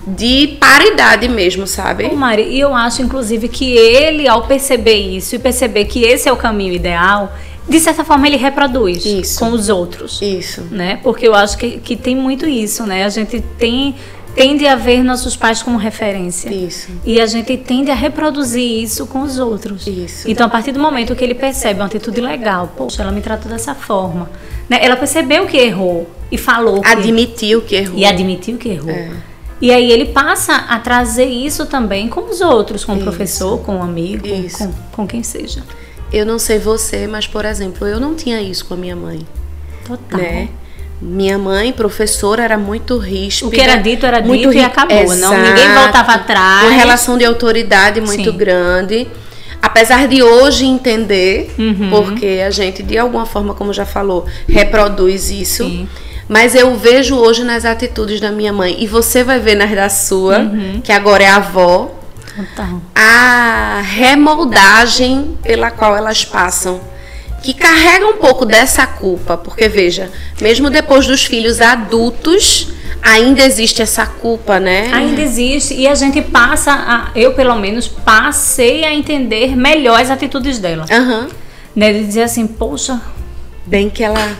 de 0.07 0.57
paridade 0.61 1.29
mesmo, 1.29 1.67
sabe? 1.67 2.07
Ô 2.07 2.17
Mari, 2.17 2.43
e 2.43 2.61
eu 2.61 2.75
acho 2.75 3.03
inclusive 3.03 3.49
que 3.49 3.77
ele, 3.77 4.27
ao 4.29 4.43
perceber 4.43 4.97
isso 4.97 5.37
e 5.37 5.39
perceber 5.39 5.85
que 5.85 6.03
esse 6.03 6.29
é 6.29 6.33
o 6.33 6.37
caminho 6.37 6.75
ideal, 6.75 7.33
de 7.69 7.79
certa 7.79 8.03
forma 8.03 8.27
ele 8.27 8.37
reproduz 8.37 9.05
isso. 9.05 9.39
com 9.39 9.53
os 9.53 9.69
outros. 9.69 10.21
Isso. 10.21 10.63
Né? 10.71 10.99
Porque 11.03 11.29
eu 11.29 11.35
acho 11.35 11.57
que, 11.57 11.79
que 11.79 11.95
tem 11.95 12.17
muito 12.17 12.47
isso, 12.47 12.85
né? 12.85 13.05
A 13.05 13.09
gente 13.09 13.41
tem 13.59 13.95
tende 14.35 14.67
a 14.67 14.75
ver 14.75 15.03
nossos 15.03 15.37
pais 15.37 15.63
como 15.63 15.77
referência. 15.77 16.53
Isso. 16.53 16.91
E 17.05 17.21
a 17.21 17.27
gente 17.27 17.57
tende 17.57 17.91
a 17.91 17.95
reproduzir 17.95 18.83
isso 18.83 19.07
com 19.07 19.23
os 19.23 19.39
outros. 19.39 19.87
Isso. 19.87 20.31
Então, 20.31 20.47
a 20.47 20.51
partir 20.51 20.73
do 20.73 20.81
momento 20.81 21.15
que 21.15 21.25
ele 21.25 21.35
percebe 21.35 21.81
uma 21.81 21.87
atitude 21.87 22.21
legal, 22.21 22.73
poxa, 22.77 23.03
ela 23.03 23.13
me 23.13 23.21
tratou 23.21 23.51
dessa 23.51 23.75
forma. 23.75 24.31
Né? 24.69 24.79
Ela 24.83 24.97
percebeu 24.97 25.47
que 25.47 25.57
errou 25.57 26.09
e 26.31 26.39
falou. 26.39 26.81
Admitiu 26.85 27.63
que 27.63 27.77
errou. 27.77 27.99
E 27.99 28.05
admitiu 28.05 28.57
que 28.57 28.69
errou. 28.69 28.91
É. 28.91 29.11
E 29.61 29.71
aí 29.71 29.93
ele 29.93 30.07
passa 30.07 30.55
a 30.57 30.79
trazer 30.79 31.27
isso 31.27 31.67
também 31.67 32.09
com 32.09 32.31
os 32.31 32.41
outros, 32.41 32.83
com 32.83 32.95
o 32.95 33.01
professor, 33.01 33.59
com 33.61 33.77
o 33.77 33.83
amigo, 33.83 34.27
com, 34.57 34.73
com 34.93 35.07
quem 35.07 35.23
seja. 35.23 35.63
Eu 36.11 36.25
não 36.25 36.39
sei 36.39 36.59
você, 36.59 37.07
mas 37.07 37.27
por 37.27 37.45
exemplo, 37.45 37.87
eu 37.87 38.01
não 38.01 38.15
tinha 38.15 38.41
isso 38.41 38.65
com 38.65 38.75
a 38.75 38.77
minha 38.77 38.97
mãe. 38.97 39.27
Total. 39.85 40.19
Né? 40.19 40.49
Minha 41.01 41.39
mãe, 41.39 41.73
professora, 41.73 42.43
era 42.43 42.59
muito 42.59 42.99
ríspida. 42.99 43.49
O 43.49 43.51
que 43.51 43.61
era 43.61 43.77
dito 43.77 44.05
era 44.05 44.21
muito 44.21 44.51
dito 44.51 44.61
e 44.61 44.65
acabou. 44.65 44.99
Exato. 44.99 45.21
Não, 45.35 45.43
ninguém 45.43 45.73
voltava 45.73 46.13
atrás. 46.13 46.67
Uma 46.67 46.77
relação 46.77 47.17
de 47.17 47.25
autoridade 47.25 48.01
muito 48.01 48.31
Sim. 48.31 48.37
grande. 48.37 49.09
apesar 49.63 50.09
de 50.09 50.23
hoje 50.23 50.65
entender, 50.65 51.55
uhum. 51.59 51.91
porque 51.91 52.43
a 52.47 52.51
gente 52.51 52.83
de 52.83 52.97
alguma 52.97 53.27
forma, 53.27 53.55
como 53.55 53.73
já 53.73 53.85
falou, 53.85 54.27
reproduz 54.49 55.31
isso. 55.31 55.65
Sim. 55.65 55.89
Mas 56.29 56.55
eu 56.55 56.77
vejo 56.77 57.17
hoje 57.17 57.45
nas 57.45 57.65
atitudes 57.65 58.21
da 58.21 58.31
minha 58.31 58.53
mãe, 58.53 58.77
e 58.79 58.87
você 58.87 59.25
vai 59.25 59.41
ver 59.41 59.57
nas 59.57 59.71
da 59.71 59.89
sua, 59.89 60.39
uhum. 60.39 60.81
que 60.83 60.93
agora 60.93 61.25
é 61.25 61.29
avó, 61.29 61.91
então. 62.39 62.81
a 62.95 63.83
remoldagem 63.85 65.37
pela 65.43 65.71
qual 65.71 65.97
elas 65.97 66.25
passam 66.25 66.81
que 67.43 67.55
carrega 67.55 68.07
um 68.07 68.17
pouco 68.17 68.45
dessa 68.45 68.87
culpa, 68.87 69.37
porque 69.37 69.69
veja, 69.69 70.11
mesmo 70.41 70.69
depois 70.69 71.07
dos 71.07 71.25
filhos 71.25 71.61
adultos, 71.61 72.69
ainda 73.03 73.43
existe 73.43 73.83
essa 73.83 74.07
culpa, 74.07 74.61
né? 74.61 74.91
Ainda 74.93 75.23
existe 75.23 75.75
e 75.75 75.87
a 75.87 75.95
gente 75.95 76.21
passa, 76.21 76.73
a, 76.73 77.11
eu 77.15 77.33
pelo 77.33 77.57
menos 77.57 77.89
passei 77.89 78.85
a 78.85 78.93
entender 78.93 79.57
melhor 79.57 80.01
as 80.01 80.11
atitudes 80.11 80.59
dela. 80.59 80.85
Uhum. 80.91 81.29
Né, 81.75 81.93
de 81.93 82.05
dizer 82.05 82.23
assim, 82.23 82.47
poxa, 82.47 83.01
bem 83.65 83.89
que 83.89 84.03
ela 84.03 84.37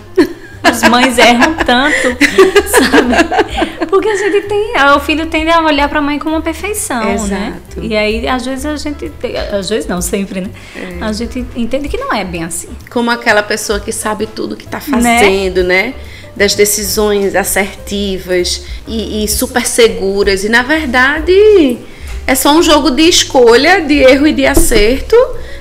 as 0.63 0.83
mães 0.89 1.19
erram 1.19 1.55
tanto, 1.55 2.17
sabe? 2.69 3.87
Porque 3.89 4.09
a 4.09 4.17
gente 4.17 4.47
tem, 4.47 4.75
o 4.97 5.01
filho 5.01 5.27
tende 5.27 5.51
a 5.51 5.61
olhar 5.63 5.89
para 5.89 5.99
a 5.99 6.03
mãe 6.03 6.19
como 6.19 6.37
uma 6.37 6.43
perfeição, 6.43 7.03
né? 7.03 7.15
Exato. 7.15 7.81
né? 7.81 7.87
E 7.87 7.97
aí 7.97 8.29
às 8.29 8.45
vezes 8.45 8.67
a 8.67 8.77
gente, 8.77 9.11
às 9.53 9.69
vezes 9.69 9.87
não, 9.87 10.01
sempre, 10.01 10.43
né? 10.43 10.51
É. 10.77 11.05
A 11.05 11.13
gente 11.13 11.45
entende 11.57 11.89
que 11.89 11.97
não 11.97 12.13
é 12.13 12.25
bem 12.25 12.45
assim. 12.45 12.69
Como 12.91 13.11
aquela 13.11 13.43
pessoa 13.43 13.81
que 13.81 13.93
sabe 13.93 14.27
tudo 14.27 14.57
que 14.57 14.65
está 14.65 14.79
né? 14.79 15.19
fazendo, 15.19 15.65
né? 15.65 15.83
né? 15.83 15.95
Das 16.37 16.55
decisões 16.55 17.35
assertivas 17.35 18.65
e, 18.87 19.25
e 19.25 19.29
super 19.29 19.67
seguras. 19.67 20.45
E 20.45 20.49
na 20.49 20.63
verdade 20.63 21.79
é 22.27 22.35
só 22.35 22.53
um 22.53 22.63
jogo 22.63 22.91
de 22.91 23.03
escolha, 23.03 23.81
de 23.81 23.99
erro 23.99 24.27
e 24.27 24.33
de 24.33 24.47
acerto. 24.47 25.17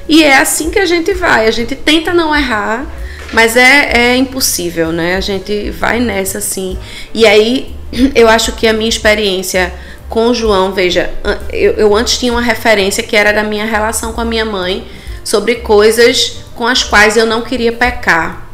E 0.07 0.23
é 0.23 0.37
assim 0.37 0.69
que 0.69 0.79
a 0.79 0.85
gente 0.85 1.13
vai. 1.13 1.47
A 1.47 1.51
gente 1.51 1.75
tenta 1.75 2.13
não 2.13 2.35
errar 2.35 2.85
mas 3.31 3.55
é, 3.55 3.91
é 3.93 4.15
impossível, 4.15 4.91
né? 4.91 5.15
A 5.15 5.21
gente 5.21 5.69
vai 5.71 5.99
nessa 5.99 6.39
assim. 6.39 6.77
E 7.13 7.25
aí 7.25 7.75
eu 8.15 8.27
acho 8.27 8.53
que 8.53 8.67
a 8.67 8.73
minha 8.73 8.89
experiência 8.89 9.73
com 10.09 10.27
o 10.27 10.33
João, 10.33 10.73
veja, 10.73 11.11
eu, 11.53 11.73
eu 11.73 11.95
antes 11.95 12.17
tinha 12.17 12.31
uma 12.31 12.41
referência 12.41 13.03
que 13.03 13.15
era 13.15 13.31
da 13.31 13.43
minha 13.43 13.65
relação 13.65 14.11
com 14.11 14.21
a 14.21 14.25
minha 14.25 14.43
mãe 14.43 14.87
sobre 15.23 15.55
coisas 15.55 16.43
com 16.55 16.65
as 16.65 16.83
quais 16.83 17.15
eu 17.15 17.25
não 17.25 17.41
queria 17.41 17.71
pecar. 17.71 18.49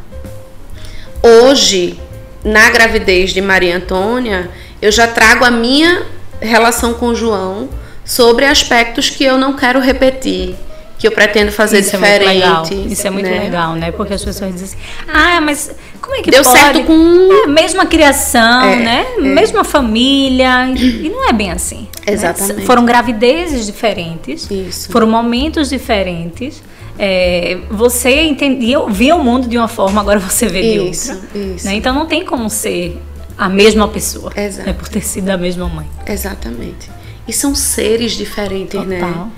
Hoje, 1.23 1.97
na 2.43 2.69
gravidez 2.69 3.31
de 3.31 3.41
Maria 3.41 3.77
Antônia, 3.77 4.51
eu 4.81 4.91
já 4.91 5.07
trago 5.07 5.45
a 5.45 5.49
minha 5.49 6.03
relação 6.41 6.93
com 6.93 7.07
o 7.07 7.15
João 7.15 7.69
sobre 8.03 8.45
aspectos 8.45 9.09
que 9.09 9.23
eu 9.23 9.37
não 9.37 9.53
quero 9.53 9.79
repetir 9.79 10.55
que 10.97 11.07
eu 11.07 11.11
pretendo 11.11 11.51
fazer 11.51 11.79
Isso 11.79 11.91
diferente. 11.91 12.23
É 12.23 12.49
muito 12.49 12.73
legal. 12.73 12.87
Isso 12.91 13.07
é 13.07 13.09
muito 13.09 13.29
né? 13.29 13.39
legal, 13.39 13.73
né? 13.73 13.91
Porque 13.91 14.13
as 14.13 14.23
pessoas 14.23 14.53
dizem 14.53 14.67
assim, 14.67 14.77
ah, 15.11 15.41
mas 15.41 15.71
como 16.01 16.15
é 16.15 16.21
que 16.21 16.31
Deu 16.31 16.43
pode? 16.43 16.57
certo 16.57 16.83
com... 16.83 17.43
É, 17.43 17.47
mesma 17.47 17.85
criação, 17.85 18.63
é, 18.63 18.75
né? 18.77 19.05
É. 19.17 19.21
Mesma 19.21 19.63
família. 19.63 20.69
E 20.69 21.09
não 21.09 21.27
é 21.27 21.33
bem 21.33 21.51
assim. 21.51 21.87
Né? 22.05 22.13
Exatamente. 22.13 22.59
Né? 22.59 22.65
Foram 22.65 22.85
gravidezes 22.85 23.65
diferentes. 23.65 24.49
Isso. 24.49 24.91
Foram 24.91 25.07
momentos 25.07 25.69
diferentes. 25.69 26.61
É, 26.97 27.57
você 27.69 28.21
entendia, 28.21 28.79
via 28.87 29.15
o 29.15 29.23
mundo 29.23 29.49
de 29.49 29.57
uma 29.57 29.67
forma, 29.67 29.99
agora 29.99 30.17
você 30.17 30.47
vê 30.47 30.61
de 30.61 30.89
isso, 30.89 31.11
outra. 31.11 31.37
Isso. 31.37 31.65
Né? 31.65 31.75
Então 31.75 31.93
não 31.93 32.05
tem 32.05 32.23
como 32.23 32.49
ser 32.49 33.01
a 33.37 33.49
mesma 33.49 33.87
pessoa. 33.89 34.31
Exato. 34.35 34.67
Né? 34.67 34.73
Por 34.73 34.87
ter 34.87 35.01
sido 35.01 35.29
a 35.29 35.37
mesma 35.37 35.67
mãe. 35.67 35.85
Exatamente. 36.07 36.89
E 37.27 37.33
são 37.33 37.53
seres 37.53 38.13
diferentes, 38.13 38.79
né? 38.85 38.99
Total. 38.99 39.25
né? 39.25 39.31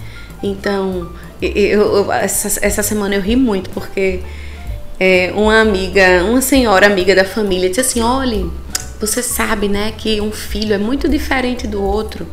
Então, 0.44 1.10
eu, 1.42 1.96
eu, 1.96 2.12
essa, 2.12 2.60
essa 2.66 2.84
semana 2.84 3.16
eu 3.16 3.22
ri 3.22 3.36
muito 3.36 3.70
porque 3.70 4.22
é, 5.00 5.32
uma 5.36 5.62
amiga, 5.62 6.24
uma 6.24 6.42
senhora 6.42 6.88
amiga 6.88 7.16
da 7.16 7.24
família 7.24 7.70
disse 7.70 7.82
assim: 7.82 8.02
olhe, 8.02 8.50
você 9.00 9.22
sabe, 9.22 9.68
né, 9.68 9.94
que 9.96 10.20
um 10.20 10.32
filho 10.32 10.74
é 10.74 10.78
muito 10.78 11.08
diferente 11.08 11.68
do 11.68 11.82
outro. 11.82 12.28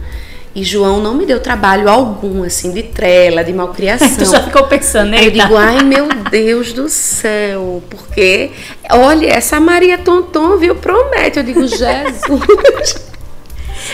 E 0.55 0.63
João 0.63 1.03
não 1.03 1.15
me 1.15 1.27
deu 1.27 1.41
trabalho 1.41 1.89
algum, 1.89 2.45
assim, 2.45 2.71
de 2.71 2.85
trela, 2.85 3.43
de 3.43 3.53
malcriação. 3.53 4.09
tu 4.17 4.25
já 4.25 4.41
ficou 4.41 4.63
pensando, 4.69 5.11
né? 5.11 5.27
Eu 5.27 5.33
digo, 5.33 5.57
ai 5.57 5.83
meu 5.83 6.07
Deus 6.31 6.73
do 6.73 6.89
céu, 6.89 7.83
porque, 7.91 8.53
olha, 8.89 9.27
essa 9.27 9.59
Maria 9.59 9.99
Tonton, 9.99 10.57
viu, 10.57 10.77
promete. 10.77 11.39
Eu 11.39 11.43
digo, 11.43 11.67
Jesus. 11.67 13.14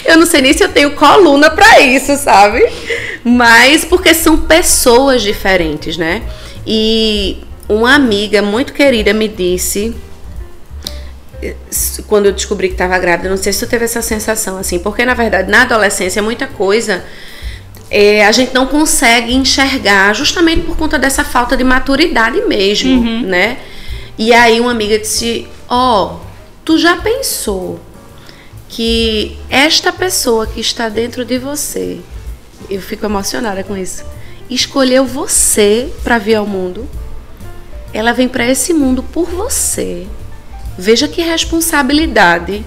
Eu 0.05 0.19
não 0.19 0.27
sei 0.27 0.41
nem 0.41 0.53
se 0.53 0.63
eu 0.63 0.69
tenho 0.69 0.93
coluna 0.93 1.51
para 1.51 1.81
isso, 1.81 2.17
sabe? 2.17 2.65
Mas 3.25 3.85
porque 3.85 4.15
são 4.15 4.39
pessoas 4.39 5.23
diferentes, 5.23 5.97
né? 5.97 6.23
E 6.67 7.39
uma 7.69 7.95
amiga 7.95 8.43
muito 8.43 8.73
querida 8.73 9.13
me 9.13 9.29
disse 9.29 9.95
quando 12.07 12.27
eu 12.27 12.33
descobri 12.33 12.69
que 12.69 12.75
estava 12.75 12.99
grávida, 12.99 13.31
não 13.31 13.37
sei 13.37 13.51
se 13.53 13.65
tu 13.65 13.71
teve 13.71 13.87
essa 13.87 14.03
sensação 14.03 14.59
assim, 14.59 14.79
porque 14.79 15.07
na 15.07 15.15
verdade 15.15 15.51
na 15.51 15.63
adolescência 15.63 16.23
muita 16.23 16.47
coisa 16.47 17.03
é, 17.91 18.25
a 18.27 18.33
gente 18.33 18.55
não 18.55 18.67
consegue 18.67 19.35
enxergar 19.35 20.15
justamente 20.15 20.63
por 20.63 20.77
conta 20.77 20.99
dessa 20.99 21.25
falta 21.25 21.57
de 21.57 21.65
maturidade 21.65 22.41
mesmo, 22.43 23.01
uhum. 23.01 23.23
né? 23.23 23.59
E 24.17 24.33
aí 24.33 24.61
uma 24.61 24.71
amiga 24.71 24.99
disse: 24.99 25.49
Ó, 25.69 26.05
oh, 26.05 26.21
tu 26.65 26.79
já 26.79 26.99
pensou 26.99 27.81
que 28.71 29.37
esta 29.51 29.93
pessoa 29.93 30.47
que 30.47 30.61
está 30.61 30.89
dentro 30.89 31.25
de 31.25 31.39
você, 31.39 31.99
eu 32.71 32.81
fico 32.81 33.05
emocionada 33.05 33.65
com 33.65 33.77
isso, 33.77 34.05
escolheu 34.49 35.05
você 35.05 35.93
para 36.05 36.19
vir 36.19 36.37
ao 36.37 36.47
mundo. 36.47 36.89
Ela 37.93 38.13
vem 38.13 38.29
para 38.29 38.47
esse 38.47 38.73
mundo 38.73 39.03
por 39.03 39.27
você. 39.27 40.07
Veja 40.79 41.09
que 41.09 41.21
responsabilidade. 41.21 42.65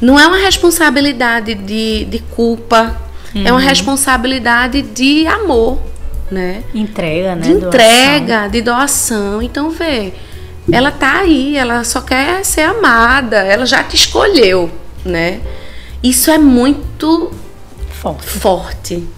Não 0.00 0.18
é 0.18 0.26
uma 0.26 0.38
responsabilidade 0.38 1.54
de, 1.54 2.04
de 2.04 2.20
culpa, 2.20 2.96
uhum. 3.34 3.44
é 3.44 3.50
uma 3.50 3.60
uhum. 3.60 3.66
responsabilidade 3.66 4.82
de 4.82 5.26
amor, 5.26 5.80
né? 6.30 6.62
Entrega, 6.72 7.34
né? 7.34 7.42
De 7.42 7.50
entrega, 7.50 8.26
doação. 8.26 8.50
de 8.50 8.62
doação. 8.62 9.42
Então, 9.42 9.70
vê, 9.70 10.12
ela 10.70 10.92
tá 10.92 11.20
aí, 11.20 11.56
ela 11.56 11.82
só 11.82 12.00
quer 12.00 12.44
ser 12.44 12.62
amada, 12.62 13.38
ela 13.38 13.66
já 13.66 13.82
te 13.82 13.96
escolheu 13.96 14.83
né? 15.04 15.40
Isso 16.02 16.30
é 16.30 16.38
muito 16.38 17.32
forte. 17.90 18.26
forte 18.26 19.08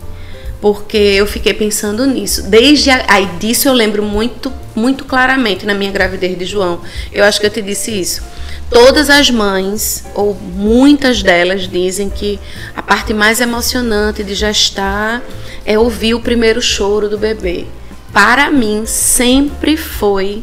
porque 0.61 0.97
eu 0.97 1.27
fiquei 1.27 1.55
pensando 1.55 2.07
nisso. 2.07 2.43
Desde 2.45 2.91
a, 2.91 3.05
aí 3.09 3.27
disso 3.39 3.69
eu 3.69 3.73
lembro 3.73 4.03
muito, 4.03 4.53
muito 4.75 5.05
claramente 5.05 5.67
na 5.67 5.75
minha 5.75 5.91
gravidez 5.93 6.39
de 6.39 6.45
João. 6.45 6.81
Eu 7.13 7.25
acho 7.25 7.41
que 7.41 7.47
eu 7.47 7.51
te 7.51 7.63
disse 7.63 7.93
isso. 7.93 8.23
Todas 8.69 9.09
as 9.09 9.31
mães, 9.31 10.05
ou 10.15 10.35
muitas 10.35 11.23
delas, 11.23 11.69
dizem 11.69 12.11
que 12.11 12.41
a 12.75 12.83
parte 12.83 13.15
mais 13.15 13.41
emocionante 13.41 14.25
de 14.25 14.35
gestar 14.35 15.23
é 15.65 15.79
ouvir 15.79 16.15
o 16.15 16.21
primeiro 16.21 16.61
choro 16.61 17.09
do 17.09 17.17
bebê. 17.17 17.67
Para 18.13 18.51
mim, 18.51 18.85
sempre 18.87 19.77
foi 19.77 20.43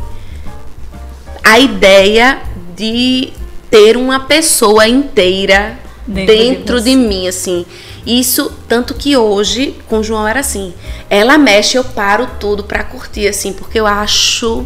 a 1.43 1.59
ideia 1.59 2.41
de 2.75 3.33
ter 3.73 3.97
uma 3.97 4.19
pessoa 4.19 4.87
inteira 4.87 5.79
dentro, 6.05 6.35
dentro 6.35 6.77
de, 6.79 6.91
de 6.91 6.95
mim, 6.95 7.27
assim. 7.27 7.65
Isso, 8.05 8.51
tanto 8.67 8.93
que 8.93 9.17
hoje, 9.17 9.75
com 9.87 9.97
o 9.97 10.03
João 10.03 10.27
era 10.27 10.41
assim. 10.41 10.75
Ela 11.09 11.39
mexe, 11.39 11.75
eu 11.75 11.83
paro 11.83 12.29
tudo 12.39 12.63
para 12.63 12.83
curtir, 12.83 13.27
assim, 13.27 13.51
porque 13.51 13.79
eu 13.79 13.87
acho 13.87 14.63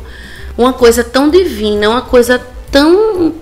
uma 0.58 0.74
coisa 0.74 1.06
tão 1.06 1.30
divina, 1.30 1.89
uma 1.89 2.02
coisa 2.02 2.46
tão. 2.70 3.34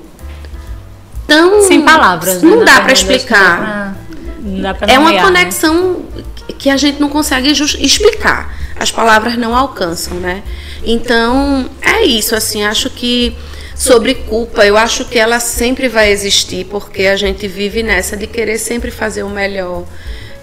tão. 1.26 1.64
Sem 1.64 1.82
palavras. 1.82 2.44
Não 2.44 2.60
né? 2.60 2.66
dá 2.66 2.82
para 2.82 2.94
explicar. 2.94 3.98
Não 4.40 4.62
dá 4.62 4.74
pra 4.76 4.94
é 4.94 5.00
uma 5.00 5.14
né? 5.14 5.22
conexão 5.24 6.04
né? 6.16 6.24
que 6.60 6.70
a 6.70 6.78
gente 6.78 7.02
não 7.02 7.10
consegue 7.10 7.50
explicar. 7.50 8.56
As 8.76 8.92
palavras 8.92 9.36
não 9.36 9.56
alcançam, 9.56 10.18
né? 10.18 10.44
Então, 10.84 11.68
é 11.82 12.04
isso, 12.04 12.36
assim, 12.36 12.64
acho 12.64 12.88
que 12.92 13.36
Sobre 13.76 14.16
culpa, 14.16 14.66
eu 14.66 14.78
acho 14.78 15.04
que 15.04 15.20
ela 15.20 15.38
sempre 15.40 15.90
vai 15.90 16.10
existir, 16.10 16.66
porque 16.66 17.08
a 17.08 17.18
gente 17.18 17.46
vive 17.46 17.84
nessa 17.84 18.16
de 18.16 18.26
querer 18.26 18.58
sempre 18.58 18.90
fazer 18.90 19.24
o 19.24 19.30
melhor, 19.30 19.84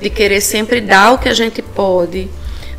de 0.03 0.11
querer 0.11 0.43
sempre 0.43 0.83
dar 0.83 1.13
o 1.13 1.19
que 1.19 1.31
a 1.31 1.35
gente 1.35 1.63
pode. 1.63 2.29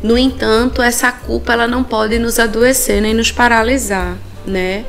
No 0.00 0.16
entanto, 0.16 0.80
essa 0.80 1.10
culpa 1.10 1.54
ela 1.54 1.66
não 1.66 1.82
pode 1.82 2.20
nos 2.20 2.38
adoecer 2.38 3.02
nem 3.02 3.12
nos 3.12 3.32
paralisar, 3.32 4.16
né? 4.46 4.84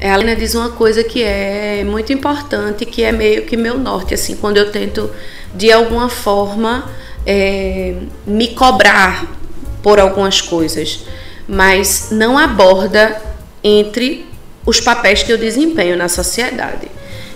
A 0.00 0.06
Helena 0.08 0.34
diz 0.34 0.54
uma 0.54 0.70
coisa 0.70 1.04
que 1.04 1.22
é 1.22 1.84
muito 1.84 2.12
importante, 2.12 2.84
que 2.84 3.04
é 3.04 3.12
meio 3.12 3.42
que 3.42 3.56
meu 3.56 3.78
norte, 3.78 4.12
assim, 4.12 4.34
quando 4.34 4.56
eu 4.56 4.72
tento 4.72 5.08
de 5.54 5.70
alguma 5.70 6.08
forma 6.08 6.90
é, 7.24 7.94
me 8.26 8.48
cobrar 8.48 9.24
por 9.82 10.00
algumas 10.00 10.40
coisas, 10.40 11.04
mas 11.46 12.08
não 12.10 12.36
aborda 12.36 13.22
entre 13.62 14.26
os 14.66 14.80
papéis 14.80 15.22
que 15.22 15.32
eu 15.32 15.38
desempenho 15.38 15.96
na 15.96 16.08
sociedade. 16.08 16.88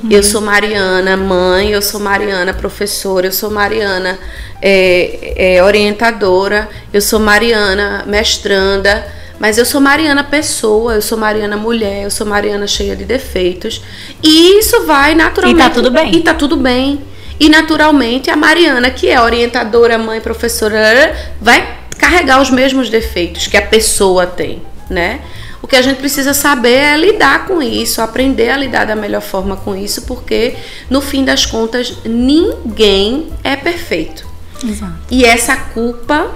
Eu 0.09 0.23
sou 0.23 0.41
Mariana 0.41 1.15
mãe, 1.17 1.73
eu 1.73 1.83
sou 1.83 2.01
Mariana 2.01 2.55
professora, 2.55 3.27
eu 3.27 3.33
sou 3.33 3.51
Mariana 3.51 4.19
é, 4.63 5.57
é, 5.57 5.63
orientadora, 5.63 6.69
eu 6.93 7.03
sou 7.03 7.21
Mariana 7.21 8.05
mestranda, 8.07 9.07
mas 9.39 9.59
eu 9.59 9.65
sou 9.65 9.81
Mariana 9.81 10.25
pessoa, 10.25 10.95
eu 10.95 11.03
sou 11.03 11.19
Mariana 11.19 11.57
mulher, 11.57 12.05
eu 12.05 12.11
sou 12.11 12.27
Mariana 12.27 12.67
cheia 12.67 12.97
de 12.97 13.05
defeitos. 13.05 13.83
E 14.23 14.59
isso 14.59 14.87
vai 14.87 15.15
naturalmente. 15.15 15.61
E 15.61 15.63
tá 15.63 15.71
tudo 15.71 15.91
bem. 15.91 16.15
E 16.15 16.21
tá 16.21 16.35
tudo 16.35 16.57
bem. 16.57 17.01
E 17.39 17.49
naturalmente 17.49 18.31
a 18.31 18.37
Mariana, 18.37 18.91
que 18.91 19.09
é 19.09 19.21
orientadora, 19.21 19.99
mãe, 19.99 20.21
professora, 20.21 21.15
vai 21.41 21.79
carregar 21.99 22.41
os 22.41 22.51
mesmos 22.51 22.89
defeitos 22.89 23.47
que 23.47 23.57
a 23.57 23.63
pessoa 23.63 24.27
tem, 24.27 24.63
né? 24.89 25.21
O 25.63 25.67
que 25.67 25.77
a 25.77 25.83
gente 25.83 25.99
precisa 25.99 26.33
saber 26.33 26.75
é 26.75 26.97
lidar 26.97 27.47
com 27.47 27.63
isso, 27.63 28.01
aprender 28.01 28.49
a 28.49 28.57
lidar 28.57 28.87
da 28.87 28.97
melhor 28.97 29.21
forma 29.21 29.57
com 29.57 29.77
isso, 29.77 30.03
porque 30.03 30.57
no 30.89 31.01
fim 31.01 31.25
das 31.25 31.45
contas 31.45 31.99
ninguém 32.05 33.29
é 33.45 33.57
perfeito. 33.57 34.27
Exato. 34.65 34.95
E 35.11 35.25
essa 35.25 35.57
culpa 35.57 36.31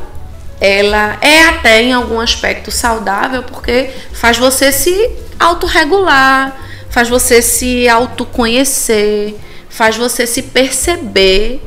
ela 0.61 1.19
é 1.21 1.47
até 1.47 1.83
em 1.83 1.93
algum 1.93 2.21
aspecto 2.21 2.71
saudável, 2.71 3.43
porque 3.43 3.91
faz 4.13 4.39
você 4.39 4.71
se 4.71 5.11
autorregular, 5.39 6.57
faz 6.91 7.09
você 7.09 7.43
se 7.43 7.89
autoconhecer, 7.89 9.35
faz 9.69 9.97
você 9.97 10.27
se 10.27 10.43
perceber. 10.43 11.63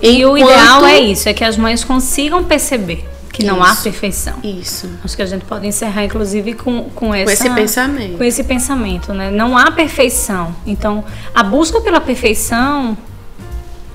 E 0.00 0.22
enquanto... 0.22 0.32
o 0.32 0.38
ideal 0.38 0.86
é 0.86 1.00
isso, 1.00 1.28
é 1.28 1.34
que 1.34 1.44
as 1.44 1.56
mães 1.56 1.84
consigam 1.84 2.42
perceber 2.44 3.04
que 3.40 3.46
Isso. 3.46 3.56
não 3.56 3.64
há 3.64 3.74
perfeição. 3.74 4.34
Isso. 4.44 4.90
Acho 5.02 5.16
que 5.16 5.22
a 5.22 5.26
gente 5.26 5.44
pode 5.44 5.66
encerrar, 5.66 6.04
inclusive, 6.04 6.54
com, 6.54 6.84
com, 6.90 7.14
essa, 7.14 7.24
com 7.24 7.30
esse 7.30 7.50
pensamento. 7.50 8.18
Com 8.18 8.24
esse 8.24 8.44
pensamento, 8.44 9.14
né? 9.14 9.30
Não 9.30 9.56
há 9.56 9.70
perfeição. 9.70 10.54
Então, 10.66 11.04
a 11.34 11.42
busca 11.42 11.80
pela 11.80 12.00
perfeição 12.00 12.96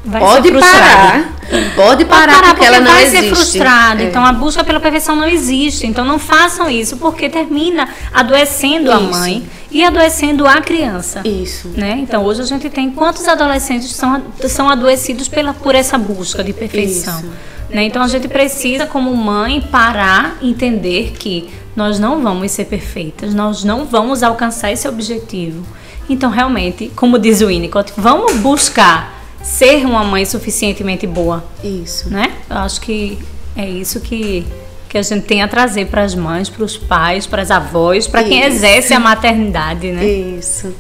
vai 0.03 0.21
pode 0.21 0.49
ser 0.49 0.60
parar. 0.60 1.36
Pode 1.49 1.51
parar, 1.51 1.75
pode 1.75 2.05
parar 2.05 2.31
porque, 2.34 2.49
porque 2.49 2.65
ela 2.65 2.79
não 2.79 2.91
vai 2.91 3.03
existe. 3.03 3.23
ser 3.23 3.36
frustrada. 3.36 4.03
É. 4.03 4.08
Então, 4.08 4.25
a 4.25 4.34
busca 4.34 4.63
pela 4.63 4.79
perfeição 4.79 5.15
não 5.15 5.27
existe. 5.27 5.86
Então, 5.86 6.03
não 6.03 6.17
façam 6.17 6.69
isso, 6.69 6.97
porque 6.97 7.29
termina 7.29 7.88
adoecendo 8.12 8.89
isso. 8.89 8.97
a 8.97 8.99
mãe 8.99 9.47
e 9.69 9.84
adoecendo 9.84 10.47
a 10.47 10.62
criança. 10.62 11.21
Isso. 11.23 11.69
Né? 11.75 11.99
Então, 12.01 12.23
hoje 12.23 12.41
a 12.41 12.45
gente 12.45 12.69
tem 12.69 12.89
quantos 12.89 13.27
adolescentes 13.27 13.91
são, 13.93 14.23
são 14.47 14.69
adoecidos 14.69 15.27
pela, 15.27 15.53
por 15.53 15.75
essa 15.75 15.97
busca 15.97 16.43
de 16.43 16.53
perfeição. 16.53 17.19
Isso. 17.19 17.54
Né? 17.69 17.86
Então 17.86 18.01
a 18.01 18.08
gente 18.08 18.28
precisa, 18.28 18.86
como 18.86 19.15
mãe, 19.15 19.62
parar 19.62 20.38
e 20.41 20.49
entender 20.49 21.13
que 21.17 21.49
nós 21.75 21.99
não 21.99 22.21
vamos 22.21 22.51
ser 22.51 22.65
perfeitas, 22.65 23.34
nós 23.34 23.63
não 23.63 23.86
vamos 23.86 24.23
alcançar 24.23 24.71
esse 24.71 24.88
objetivo. 24.88 25.65
Então, 26.10 26.30
realmente, 26.30 26.91
como 26.95 27.17
diz 27.17 27.41
o 27.41 27.47
Winnicott, 27.47 27.91
vamos 27.97 28.36
buscar 28.38 29.25
ser 29.41 29.86
uma 29.86 30.04
mãe 30.04 30.23
suficientemente 30.25 31.06
boa. 31.06 31.43
Isso. 31.63 32.10
Né? 32.10 32.32
Eu 32.49 32.58
acho 32.58 32.80
que 32.80 33.17
é 33.56 33.67
isso 33.67 33.99
que, 33.99 34.45
que 34.88 34.97
a 34.97 35.01
gente 35.01 35.25
tem 35.25 35.41
a 35.41 35.47
trazer 35.47 35.88
para 35.88 36.04
as 36.04 36.13
mães, 36.13 36.47
para 36.47 36.63
os 36.63 36.78
pais, 36.78 37.25
para 37.25 37.41
as 37.41 37.49
avós, 37.51 38.08
para 38.08 38.23
quem 38.23 38.43
exerce 38.43 38.93
a 38.93 38.99
maternidade, 38.99 39.91
né? 39.91 40.06
Isso 40.06 40.73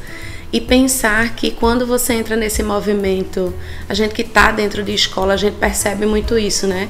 e 0.55 0.61
pensar 0.61 1.35
que 1.35 1.51
quando 1.51 1.85
você 1.85 2.13
entra 2.13 2.37
nesse 2.37 2.63
movimento, 2.63 3.53
a 3.89 3.93
gente 3.93 4.15
que 4.15 4.21
está 4.21 4.53
dentro 4.53 4.83
de 4.83 4.93
escola, 4.93 5.33
a 5.33 5.37
gente 5.37 5.57
percebe 5.57 6.05
muito 6.05 6.37
isso, 6.37 6.65
né? 6.65 6.87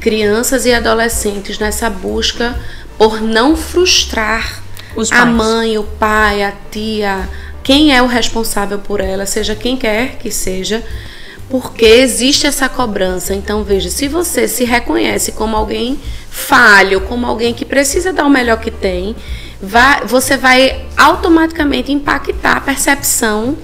Crianças 0.00 0.64
e 0.64 0.72
adolescentes 0.72 1.58
nessa 1.58 1.90
busca 1.90 2.58
por 2.96 3.20
não 3.20 3.54
frustrar 3.54 4.62
a 5.10 5.26
mãe, 5.26 5.76
o 5.76 5.84
pai, 5.84 6.42
a 6.42 6.54
tia, 6.70 7.28
quem 7.62 7.94
é 7.94 8.00
o 8.00 8.06
responsável 8.06 8.78
por 8.78 8.98
ela, 8.98 9.26
seja 9.26 9.54
quem 9.54 9.76
quer 9.76 10.16
que 10.16 10.30
seja, 10.30 10.82
porque 11.50 11.84
existe 11.84 12.46
essa 12.46 12.66
cobrança. 12.66 13.34
Então, 13.34 13.62
veja, 13.62 13.90
se 13.90 14.08
você 14.08 14.48
se 14.48 14.64
reconhece 14.64 15.32
como 15.32 15.54
alguém 15.54 16.00
falho, 16.30 17.02
como 17.02 17.26
alguém 17.26 17.52
que 17.52 17.66
precisa 17.66 18.10
dar 18.10 18.24
o 18.24 18.30
melhor 18.30 18.58
que 18.58 18.70
tem, 18.70 19.14
vai, 19.62 20.04
você 20.04 20.36
vai 20.36 20.84
automaticamente 20.96 21.92
impactar 21.92 22.56
a 22.56 22.60
percepção 22.60 23.56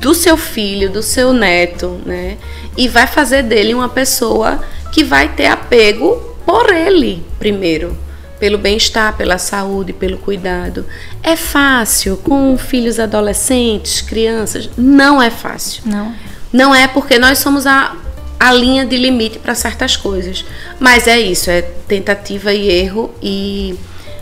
do 0.00 0.14
seu 0.14 0.36
filho, 0.36 0.88
do 0.88 1.02
seu 1.02 1.32
neto, 1.32 2.00
né? 2.06 2.38
E 2.76 2.86
vai 2.86 3.06
fazer 3.06 3.42
dele 3.42 3.74
uma 3.74 3.88
pessoa 3.88 4.60
que 4.92 5.02
vai 5.02 5.28
ter 5.28 5.46
apego 5.46 6.16
por 6.46 6.72
ele 6.72 7.22
primeiro, 7.38 7.96
pelo 8.38 8.56
bem-estar, 8.56 9.16
pela 9.16 9.38
saúde, 9.38 9.92
pelo 9.92 10.16
cuidado. 10.18 10.86
É 11.22 11.34
fácil 11.34 12.16
com 12.18 12.56
filhos 12.56 13.00
adolescentes, 13.00 14.00
crianças? 14.00 14.70
Não 14.76 15.20
é 15.20 15.30
fácil. 15.30 15.82
Não. 15.84 16.14
Não 16.52 16.74
é 16.74 16.86
porque 16.86 17.18
nós 17.18 17.38
somos 17.38 17.66
a, 17.66 17.96
a 18.38 18.52
linha 18.52 18.86
de 18.86 18.96
limite 18.96 19.38
para 19.38 19.54
certas 19.54 19.96
coisas. 19.96 20.44
Mas 20.78 21.08
é 21.08 21.20
isso, 21.20 21.50
é 21.50 21.60
tentativa 21.60 22.52
e 22.52 22.68
erro 22.68 23.12
e 23.20 23.76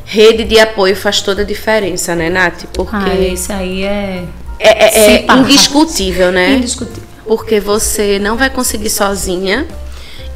rede 0.08 0.42
de 0.44 0.58
apoio 0.58 0.96
faz 0.96 1.20
toda 1.20 1.42
a 1.42 1.44
diferença, 1.44 2.14
né, 2.16 2.30
Nath? 2.30 2.64
Porque 2.72 2.96
ah, 2.96 3.14
isso 3.14 3.52
aí 3.52 3.84
é 3.84 4.24
é, 4.58 4.68
é, 4.68 5.26
é 5.26 5.32
indiscutível, 5.34 6.32
né? 6.32 6.56
Indiscutível. 6.56 7.02
Porque 7.26 7.60
você 7.60 8.18
não 8.18 8.36
vai 8.36 8.48
conseguir 8.48 8.88
sozinha 8.88 9.66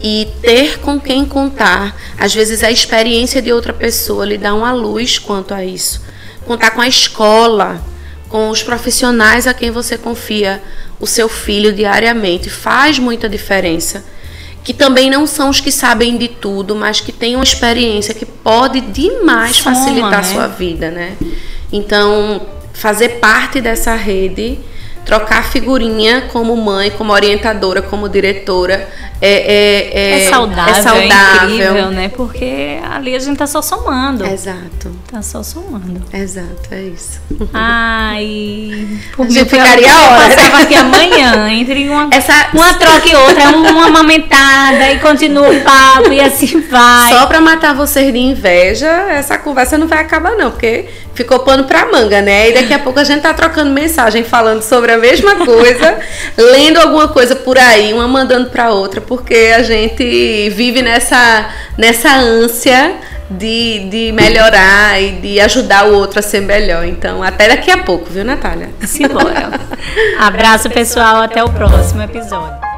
e 0.01 0.29
ter 0.43 0.79
com 0.79 1.01
quem 1.01 1.25
contar. 1.25 1.97
Às 2.19 2.35
vezes 2.35 2.63
a 2.63 2.71
experiência 2.71 3.41
de 3.41 3.51
outra 3.51 3.73
pessoa 3.73 4.27
lhe 4.27 4.37
dá 4.37 4.55
uma 4.55 4.73
luz 4.73 5.19
quanto 5.19 5.55
a 5.55 5.65
isso. 5.65 6.03
Contar 6.45 6.73
com 6.73 6.83
a 6.83 6.87
escola, 6.87 7.83
com 8.29 8.51
os 8.51 8.63
profissionais 8.63 9.47
a 9.47 9.55
quem 9.55 9.71
você 9.71 9.97
confia 9.97 10.63
o 11.01 11.07
seu 11.07 11.29
filho 11.29 11.73
diariamente 11.73 12.49
faz 12.49 12.99
muita 12.99 13.29
diferença 13.29 14.05
que 14.65 14.73
também 14.73 15.11
não 15.11 15.27
são 15.27 15.49
os 15.49 15.61
que 15.61 15.73
sabem 15.73 16.17
de 16.17 16.29
tudo, 16.29 16.75
mas 16.75 17.01
que 17.01 17.13
têm 17.13 17.35
uma 17.35 17.45
experiência 17.45 18.15
que 18.15 18.25
pode 18.25 18.81
demais 18.81 19.57
Soma, 19.57 19.77
facilitar 19.77 20.15
a 20.15 20.17
né? 20.19 20.23
sua 20.23 20.47
vida, 20.47 20.91
né? 20.91 21.17
Então, 21.73 22.43
fazer 22.73 23.21
parte 23.21 23.61
dessa 23.61 23.95
rede 23.95 24.59
trocar 25.05 25.45
figurinha 25.45 26.29
como 26.33 26.57
mãe, 26.57 26.91
como 26.91 27.13
orientadora, 27.13 27.83
como 27.83 28.09
diretora 28.09 28.89
é, 29.21 29.31
é, 29.31 29.91
é, 29.95 30.27
é 30.27 30.31
saudável, 30.31 30.75
é 30.75 30.83
saudável. 30.83 31.09
É 31.11 31.45
incrível, 31.45 31.91
né? 31.91 32.09
Porque 32.09 32.79
ali 32.91 33.15
a 33.15 33.19
gente 33.19 33.39
tá 33.39 33.47
só 33.47 33.61
somando. 33.61 34.25
Exato. 34.25 34.93
Tá 35.13 35.21
só 35.21 35.43
somando. 35.43 36.03
Exato, 36.11 36.71
é 36.71 36.85
isso. 36.85 37.21
Ai, 37.53 38.89
por 39.15 39.27
a 39.27 39.29
gente 39.29 39.45
ficaria 39.51 39.93
a 39.93 40.11
hora. 40.11 40.23
Eu 40.23 40.37
passava 40.37 40.63
aqui 40.63 40.75
amanhã, 40.75 41.51
entre 41.51 41.87
uma, 41.87 42.09
Essa... 42.17 42.49
uma 42.55 42.73
troca 42.73 43.07
e 43.07 43.15
outra, 43.15 43.51
uma 43.51 43.89
amamentada 43.89 44.91
e 44.91 44.99
continua 45.01 45.51
o 45.51 45.61
papo 45.61 46.11
e 46.11 46.19
assim 46.19 46.63
vai. 46.63 47.13
Só 47.13 47.27
pra 47.27 47.43
matar 47.43 47.75
vocês 47.75 48.11
de 48.11 48.19
inveja, 48.19 48.89
essa 49.11 49.37
conversa 49.37 49.77
não 49.77 49.87
vai 49.87 49.99
acabar 49.99 50.35
não, 50.35 50.51
porque 50.51 50.89
ficou 51.15 51.41
pano 51.41 51.65
pra 51.65 51.93
manga, 51.93 52.23
né? 52.23 52.49
E 52.49 52.55
daqui 52.55 52.73
a 52.73 52.79
pouco 52.79 52.99
a 52.99 53.05
gente 53.05 53.21
tá 53.21 53.35
trocando 53.35 53.71
mensagem 53.71 54.25
falando 54.25 54.63
sobre 54.63 54.93
a 54.93 54.97
mesma 54.97 55.45
coisa, 55.45 55.99
lendo 56.39 56.79
alguma 56.79 57.09
coisa 57.09 57.37
por 57.37 57.59
aí, 57.59 57.93
uma 57.93 58.09
mandando 58.09 58.49
para 58.49 58.71
outra, 58.71 58.99
porque 59.03 59.53
a 59.55 59.63
gente 59.63 60.49
vive 60.57 60.81
nessa, 60.81 61.51
nessa 61.77 62.15
ânsia 62.15 63.12
de, 63.39 63.89
de 63.89 64.13
melhorar 64.13 65.01
e 65.01 65.13
de 65.13 65.41
ajudar 65.41 65.87
o 65.87 65.95
outro 65.95 66.19
a 66.19 66.23
ser 66.23 66.41
melhor. 66.41 66.85
Então, 66.87 67.23
até 67.23 67.49
daqui 67.49 67.71
a 67.71 67.79
pouco, 67.79 68.11
viu, 68.11 68.25
Natália? 68.25 68.71
Simbora. 68.81 69.51
Abraço, 70.19 70.71
pessoal. 70.71 71.23
Até 71.23 71.43
o 71.43 71.51
próximo 71.51 72.03
episódio. 72.03 72.72